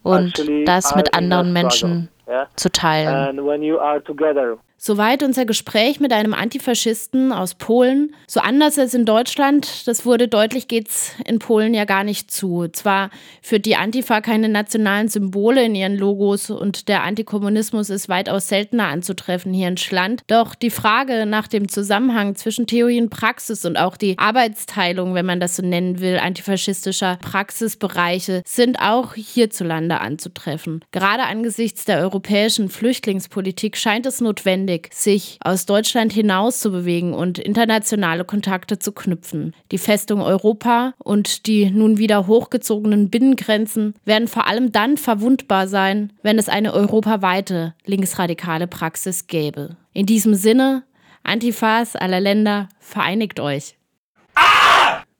und 0.03 0.33
das 0.65 0.93
mit 0.93 1.13
anderen 1.13 1.53
Menschen 1.53 2.09
zu 2.57 2.69
teilen. 2.69 3.39
Soweit 4.79 5.23
unser 5.23 5.45
Gespräch 5.45 5.99
mit 5.99 6.13
einem 6.13 6.35
Antifaschisten 6.35 7.31
aus 7.31 7.55
Polen. 7.55 8.15
So 8.27 8.41
anders 8.41 8.77
als 8.77 8.93
in 8.93 9.05
Deutschland, 9.05 9.87
das 9.87 10.05
wurde 10.05 10.27
deutlich, 10.27 10.67
geht 10.67 10.89
es 10.89 11.13
in 11.25 11.39
Polen 11.39 11.73
ja 11.73 11.85
gar 11.85 12.03
nicht 12.03 12.29
zu. 12.29 12.67
Zwar 12.67 13.09
führt 13.41 13.65
die 13.65 13.75
Antifa 13.75 14.21
keine 14.21 14.49
nationalen 14.49 15.07
Symbole 15.07 15.65
in 15.65 15.73
ihren 15.73 15.97
Logos 15.97 16.51
und 16.51 16.89
der 16.89 17.03
Antikommunismus 17.03 17.89
ist 17.89 18.07
weitaus 18.07 18.49
seltener 18.49 18.87
anzutreffen 18.87 19.51
hier 19.51 19.67
in 19.67 19.77
Schland. 19.77 20.21
Doch 20.27 20.53
die 20.53 20.69
Frage 20.69 21.25
nach 21.25 21.47
dem 21.47 21.69
Zusammenhang 21.69 22.35
zwischen 22.35 22.67
Theorie 22.67 23.01
und 23.01 23.09
Praxis 23.09 23.65
und 23.65 23.77
auch 23.77 23.97
die 23.97 24.17
Arbeitsteilung, 24.19 25.15
wenn 25.15 25.25
man 25.25 25.39
das 25.39 25.55
so 25.55 25.63
nennen 25.63 25.99
will, 25.99 26.19
antifaschistischer 26.19 27.17
Praxisbereiche 27.23 28.43
sind 28.45 28.79
auch 28.79 29.15
hierzulande 29.15 30.01
anzutreffen. 30.01 30.85
Gerade 30.91 31.23
angesichts 31.23 31.85
der 31.85 31.99
europäischen 31.99 32.69
Flüchtlingspolitik 32.69 33.75
scheint 33.75 34.05
es 34.05 34.21
notwendig, 34.21 34.66
notwendig, 34.67 34.89
sich 34.93 35.37
aus 35.43 35.65
Deutschland 35.65 36.13
hinaus 36.13 36.59
zu 36.59 36.71
bewegen 36.71 37.13
und 37.13 37.39
internationale 37.39 38.25
Kontakte 38.25 38.79
zu 38.79 38.91
knüpfen. 38.91 39.53
Die 39.71 39.77
Festung 39.77 40.21
Europa 40.21 40.93
und 40.99 41.47
die 41.47 41.69
nun 41.69 41.97
wieder 41.97 42.27
hochgezogenen 42.27 43.09
Binnengrenzen 43.09 43.95
werden 44.05 44.27
vor 44.27 44.47
allem 44.47 44.71
dann 44.71 44.97
verwundbar 44.97 45.67
sein, 45.67 46.13
wenn 46.21 46.37
es 46.37 46.49
eine 46.49 46.73
europaweite 46.73 47.73
linksradikale 47.85 48.67
Praxis 48.67 49.27
gäbe. 49.27 49.77
In 49.93 50.05
diesem 50.05 50.33
Sinne, 50.33 50.83
Antifas 51.23 51.95
aller 51.95 52.19
Länder, 52.19 52.69
vereinigt 52.79 53.39
euch. 53.39 53.75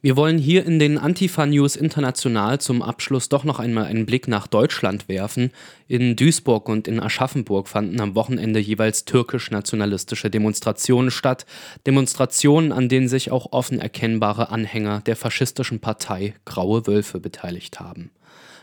Wir 0.04 0.16
wollen 0.16 0.38
hier 0.38 0.64
in 0.64 0.78
den 0.78 1.00
Antifa 1.00 1.48
News 1.48 1.76
International 1.76 2.62
zum 2.62 2.84
Abschluss 2.84 3.30
doch 3.30 3.44
noch 3.44 3.58
einmal 3.58 3.86
einen 3.86 4.06
Blick 4.06 4.28
nach 4.28 4.46
Deutschland 4.46 5.10
werfen. 5.10 5.50
In 5.88 6.16
Duisburg 6.16 6.70
und 6.70 6.88
in 6.88 7.00
Aschaffenburg 7.00 7.68
fanden 7.68 8.00
am 8.00 8.14
Wochenende 8.14 8.60
jeweils 8.60 9.06
türkisch-nationalistische 9.06 10.30
Demonstrationen 10.30 11.10
statt. 11.10 11.48
Demonstrationen, 11.88 12.74
an 12.74 12.90
denen 12.90 13.08
sich 13.08 13.32
auch 13.32 13.52
offen 13.54 13.80
erkennbare 13.80 14.52
Anhänger 14.52 15.02
der 15.02 15.16
faschistischen 15.16 15.80
Partei 15.80 16.36
Graue 16.46 16.86
Wölfe 16.86 17.20
beteiligt 17.20 17.80
haben. 17.80 18.12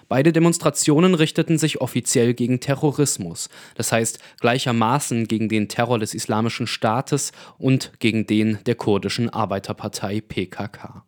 Beide 0.09 0.33
Demonstrationen 0.33 1.15
richteten 1.15 1.59
sich 1.59 1.81
offiziell 1.81 2.35
gegen 2.35 2.61
Terrorismus, 2.61 3.49
das 3.75 3.91
heißt 3.91 4.21
gleichermaßen 4.39 5.27
gegen 5.27 5.49
den 5.49 5.67
Terror 5.67 5.99
des 5.99 6.15
Islamischen 6.15 6.69
Staates 6.69 7.33
und 7.59 7.91
gegen 7.99 8.25
den 8.25 8.61
der 8.67 8.77
kurdischen 8.77 9.31
Arbeiterpartei 9.31 10.21
PKK. 10.21 11.03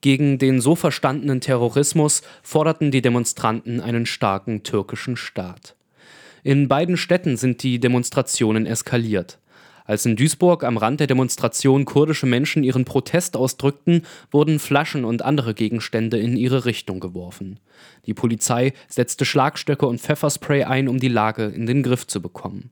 Gegen 0.00 0.38
den 0.38 0.60
so 0.60 0.74
verstandenen 0.74 1.40
Terrorismus 1.40 2.22
forderten 2.42 2.90
die 2.90 3.02
Demonstranten 3.02 3.80
einen 3.80 4.06
starken 4.06 4.62
türkischen 4.62 5.16
Staat. 5.16 5.76
In 6.42 6.68
beiden 6.68 6.96
Städten 6.96 7.36
sind 7.36 7.62
die 7.62 7.78
Demonstrationen 7.80 8.64
eskaliert. 8.64 9.38
Als 9.84 10.06
in 10.06 10.16
Duisburg 10.16 10.62
am 10.64 10.76
Rand 10.76 11.00
der 11.00 11.06
Demonstration 11.06 11.84
kurdische 11.84 12.24
Menschen 12.24 12.62
ihren 12.62 12.84
Protest 12.84 13.36
ausdrückten, 13.36 14.02
wurden 14.30 14.58
Flaschen 14.58 15.04
und 15.04 15.22
andere 15.22 15.52
Gegenstände 15.52 16.16
in 16.16 16.36
ihre 16.36 16.64
Richtung 16.64 17.00
geworfen. 17.00 17.58
Die 18.06 18.14
Polizei 18.14 18.72
setzte 18.88 19.24
Schlagstöcke 19.24 19.86
und 19.86 20.00
Pfefferspray 20.00 20.64
ein, 20.64 20.88
um 20.88 20.98
die 20.98 21.08
Lage 21.08 21.46
in 21.46 21.66
den 21.66 21.82
Griff 21.82 22.06
zu 22.06 22.22
bekommen. 22.22 22.70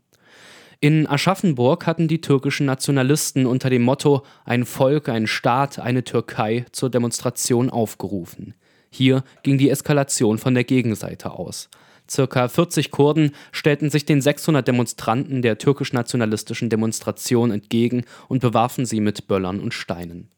In 0.80 1.08
Aschaffenburg 1.08 1.86
hatten 1.86 2.06
die 2.06 2.20
türkischen 2.20 2.66
Nationalisten 2.66 3.46
unter 3.46 3.68
dem 3.68 3.82
Motto 3.82 4.22
Ein 4.44 4.64
Volk, 4.64 5.08
ein 5.08 5.26
Staat, 5.26 5.80
eine 5.80 6.04
Türkei 6.04 6.66
zur 6.70 6.88
Demonstration 6.88 7.68
aufgerufen. 7.68 8.54
Hier 8.88 9.24
ging 9.42 9.58
die 9.58 9.70
Eskalation 9.70 10.38
von 10.38 10.54
der 10.54 10.62
Gegenseite 10.62 11.32
aus. 11.32 11.68
Circa 12.08 12.46
40 12.46 12.92
Kurden 12.92 13.32
stellten 13.50 13.90
sich 13.90 14.04
den 14.04 14.20
600 14.20 14.68
Demonstranten 14.68 15.42
der 15.42 15.58
türkisch-nationalistischen 15.58 16.70
Demonstration 16.70 17.50
entgegen 17.50 18.04
und 18.28 18.40
bewarfen 18.40 18.86
sie 18.86 19.00
mit 19.00 19.26
Böllern 19.26 19.58
und 19.58 19.74
Steinen. 19.74 20.28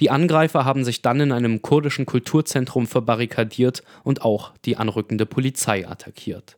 Die 0.00 0.10
Angreifer 0.10 0.64
haben 0.64 0.84
sich 0.84 1.00
dann 1.00 1.20
in 1.20 1.30
einem 1.30 1.62
kurdischen 1.62 2.06
Kulturzentrum 2.06 2.88
verbarrikadiert 2.88 3.84
und 4.02 4.22
auch 4.22 4.52
die 4.64 4.76
anrückende 4.76 5.26
Polizei 5.26 5.86
attackiert. 5.86 6.56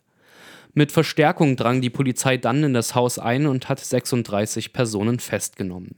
Mit 0.75 0.93
Verstärkung 0.93 1.57
drang 1.57 1.81
die 1.81 1.91
Polizei 1.91 2.37
dann 2.37 2.63
in 2.63 2.75
das 2.75 2.95
Haus 2.95 3.19
ein 3.19 3.47
und 3.47 3.69
hat 3.69 3.81
36 3.81 4.73
Personen 4.73 5.19
festgenommen. 5.19 5.97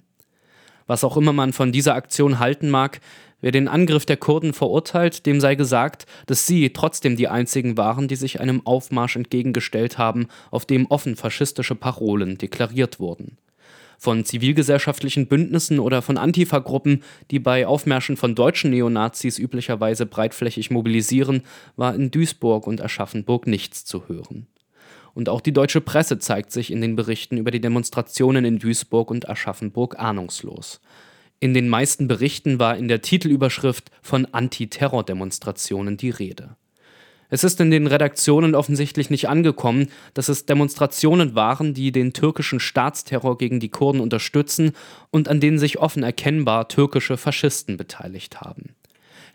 Was 0.86 1.04
auch 1.04 1.16
immer 1.16 1.32
man 1.32 1.52
von 1.52 1.70
dieser 1.70 1.94
Aktion 1.94 2.38
halten 2.38 2.70
mag, 2.70 3.00
wer 3.40 3.52
den 3.52 3.68
Angriff 3.68 4.06
der 4.06 4.16
Kurden 4.16 4.52
verurteilt, 4.52 5.26
dem 5.26 5.40
sei 5.40 5.54
gesagt, 5.54 6.06
dass 6.26 6.46
sie 6.46 6.70
trotzdem 6.70 7.16
die 7.16 7.28
einzigen 7.28 7.76
waren, 7.76 8.08
die 8.08 8.16
sich 8.16 8.40
einem 8.40 8.66
Aufmarsch 8.66 9.16
entgegengestellt 9.16 9.98
haben, 9.98 10.28
auf 10.50 10.66
dem 10.66 10.86
offen 10.86 11.16
faschistische 11.16 11.74
Parolen 11.74 12.38
deklariert 12.38 12.98
wurden. 13.00 13.36
Von 14.02 14.24
zivilgesellschaftlichen 14.24 15.26
Bündnissen 15.26 15.78
oder 15.78 16.00
von 16.00 16.16
Antifa-Gruppen, 16.16 17.02
die 17.30 17.38
bei 17.38 17.66
Aufmärschen 17.66 18.16
von 18.16 18.34
deutschen 18.34 18.70
Neonazis 18.70 19.38
üblicherweise 19.38 20.06
breitflächig 20.06 20.70
mobilisieren, 20.70 21.42
war 21.76 21.94
in 21.94 22.10
Duisburg 22.10 22.66
und 22.66 22.80
Aschaffenburg 22.80 23.46
nichts 23.46 23.84
zu 23.84 24.08
hören. 24.08 24.46
Und 25.12 25.28
auch 25.28 25.42
die 25.42 25.52
deutsche 25.52 25.82
Presse 25.82 26.18
zeigt 26.18 26.50
sich 26.50 26.70
in 26.70 26.80
den 26.80 26.96
Berichten 26.96 27.36
über 27.36 27.50
die 27.50 27.60
Demonstrationen 27.60 28.46
in 28.46 28.58
Duisburg 28.58 29.10
und 29.10 29.28
Aschaffenburg 29.28 29.98
ahnungslos. 29.98 30.80
In 31.38 31.52
den 31.52 31.68
meisten 31.68 32.08
Berichten 32.08 32.58
war 32.58 32.78
in 32.78 32.88
der 32.88 33.02
Titelüberschrift 33.02 33.90
von 34.00 34.24
Antiterror-Demonstrationen 34.24 35.98
die 35.98 36.08
Rede. 36.08 36.56
Es 37.30 37.44
ist 37.44 37.60
in 37.60 37.70
den 37.70 37.86
Redaktionen 37.86 38.56
offensichtlich 38.56 39.08
nicht 39.08 39.28
angekommen, 39.28 39.88
dass 40.14 40.28
es 40.28 40.46
Demonstrationen 40.46 41.36
waren, 41.36 41.74
die 41.74 41.92
den 41.92 42.12
türkischen 42.12 42.58
Staatsterror 42.58 43.38
gegen 43.38 43.60
die 43.60 43.68
Kurden 43.68 44.00
unterstützen 44.00 44.72
und 45.10 45.28
an 45.28 45.40
denen 45.40 45.58
sich 45.58 45.78
offen 45.78 46.02
erkennbar 46.02 46.68
türkische 46.68 47.16
Faschisten 47.16 47.76
beteiligt 47.76 48.40
haben. 48.40 48.74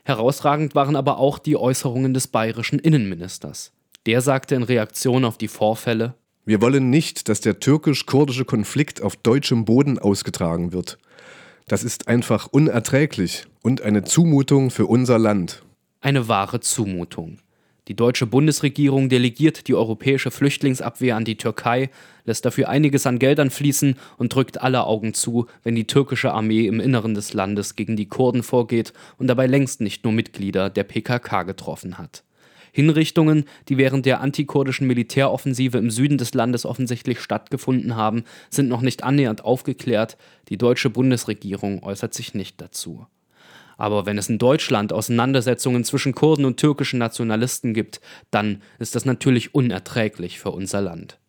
Herausragend 0.04 0.76
waren 0.76 0.96
aber 0.96 1.18
auch 1.18 1.40
die 1.40 1.56
Äußerungen 1.56 2.14
des 2.14 2.28
bayerischen 2.28 2.80
Innenministers. 2.80 3.72
Der 4.06 4.22
sagte 4.22 4.56
in 4.56 4.64
Reaktion 4.64 5.26
auf 5.26 5.38
die 5.38 5.48
Vorfälle, 5.48 6.14
wir 6.48 6.62
wollen 6.62 6.92
nicht, 6.92 7.28
dass 7.28 7.42
der 7.42 7.60
türkisch-kurdische 7.60 8.46
Konflikt 8.46 9.02
auf 9.02 9.16
deutschem 9.16 9.66
Boden 9.66 9.98
ausgetragen 9.98 10.74
wird. 10.74 11.00
Das 11.66 11.84
ist 11.84 12.08
einfach 12.08 12.46
unerträglich 12.46 13.46
und 13.64 13.82
eine 13.82 14.04
Zumutung 14.04 14.70
für 14.70 14.86
unser 14.86 15.18
Land. 15.18 15.64
Eine 16.02 16.28
wahre 16.28 16.60
Zumutung. 16.60 17.40
Die 17.88 17.96
deutsche 17.96 18.26
Bundesregierung 18.26 19.10
delegiert 19.10 19.68
die 19.68 19.76
europäische 19.76 20.32
Flüchtlingsabwehr 20.32 21.16
an 21.16 21.24
die 21.24 21.38
Türkei, 21.38 21.92
lässt 22.24 22.44
dafür 22.44 22.68
einiges 22.68 23.06
an 23.06 23.20
Geldern 23.20 23.52
fließen 23.52 23.96
und 24.18 24.34
drückt 24.34 24.60
alle 24.60 24.86
Augen 24.86 25.14
zu, 25.14 25.46
wenn 25.64 25.76
die 25.76 25.86
türkische 25.86 26.34
Armee 26.34 26.66
im 26.66 26.80
Inneren 26.80 27.14
des 27.14 27.34
Landes 27.34 27.76
gegen 27.76 27.96
die 27.96 28.08
Kurden 28.08 28.42
vorgeht 28.42 28.94
und 29.20 29.28
dabei 29.28 29.46
längst 29.46 29.82
nicht 29.82 30.04
nur 30.04 30.14
Mitglieder 30.14 30.72
der 30.72 30.84
PKK 30.84 31.44
getroffen 31.44 32.00
hat. 32.00 32.24
Hinrichtungen, 32.72 33.46
die 33.70 33.78
während 33.78 34.06
der 34.06 34.20
antikurdischen 34.20 34.88
Militäroffensive 34.88 35.78
im 35.78 35.92
Süden 35.92 36.18
des 36.18 36.34
Landes 36.34 36.66
offensichtlich 36.66 37.22
stattgefunden 37.22 37.96
haben, 37.96 38.24
sind 38.50 38.68
noch 38.68 38.82
nicht 38.82 39.04
annähernd 39.04 39.46
aufgeklärt. 39.46 40.18
Die 40.50 40.58
deutsche 40.58 40.90
Bundesregierung 40.90 41.84
äußert 41.84 42.14
sich 42.14 42.34
nicht 42.34 42.60
dazu. 42.60 43.06
Aber 43.78 44.06
wenn 44.06 44.18
es 44.18 44.30
in 44.30 44.38
Deutschland 44.38 44.94
Auseinandersetzungen 44.94 45.84
zwischen 45.84 46.16
Kurden 46.16 46.46
und 46.46 46.58
türkischen 46.58 47.00
Nationalisten 47.00 47.74
gibt, 47.74 48.02
dann 48.32 48.62
ist 48.80 48.96
das 48.96 49.06
natürlich 49.06 49.54
unerträglich 49.54 50.40
für 50.40 50.52
unser 50.52 50.82
Land. 50.82 51.20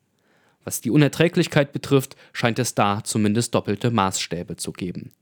Was 0.64 0.80
die 0.80 0.90
Unerträglichkeit 0.90 1.72
betrifft, 1.72 2.16
scheint 2.32 2.58
es 2.58 2.74
da 2.74 3.02
zumindest 3.04 3.54
doppelte 3.54 3.90
Maßstäbe 3.90 4.56
zu 4.56 4.72
geben. 4.72 5.12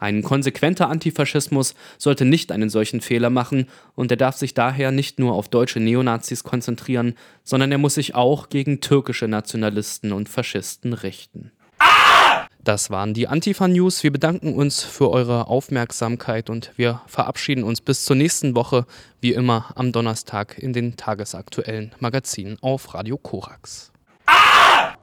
Ein 0.00 0.22
konsequenter 0.22 0.88
Antifaschismus 0.88 1.74
sollte 1.98 2.24
nicht 2.24 2.52
einen 2.52 2.70
solchen 2.70 3.02
Fehler 3.02 3.28
machen 3.28 3.66
und 3.94 4.10
er 4.10 4.16
darf 4.16 4.36
sich 4.36 4.54
daher 4.54 4.92
nicht 4.92 5.18
nur 5.18 5.34
auf 5.34 5.50
deutsche 5.50 5.78
Neonazis 5.78 6.42
konzentrieren, 6.42 7.14
sondern 7.44 7.70
er 7.70 7.76
muss 7.76 7.94
sich 7.94 8.14
auch 8.14 8.48
gegen 8.48 8.80
türkische 8.80 9.28
Nationalisten 9.28 10.12
und 10.12 10.30
Faschisten 10.30 10.94
richten. 10.94 11.52
Das 12.62 12.90
waren 12.90 13.14
die 13.14 13.26
Antifa 13.26 13.68
News. 13.68 14.02
Wir 14.02 14.12
bedanken 14.12 14.54
uns 14.54 14.82
für 14.82 15.10
eure 15.10 15.46
Aufmerksamkeit 15.46 16.50
und 16.50 16.72
wir 16.76 17.00
verabschieden 17.06 17.64
uns 17.64 17.80
bis 17.80 18.04
zur 18.04 18.16
nächsten 18.16 18.54
Woche, 18.54 18.84
wie 19.20 19.32
immer 19.32 19.72
am 19.76 19.92
Donnerstag 19.92 20.58
in 20.58 20.74
den 20.74 20.96
tagesaktuellen 20.96 21.94
Magazinen 22.00 22.58
auf 22.60 22.92
Radio 22.94 23.16
Korax. 23.16 23.92
Ah! 24.26 24.94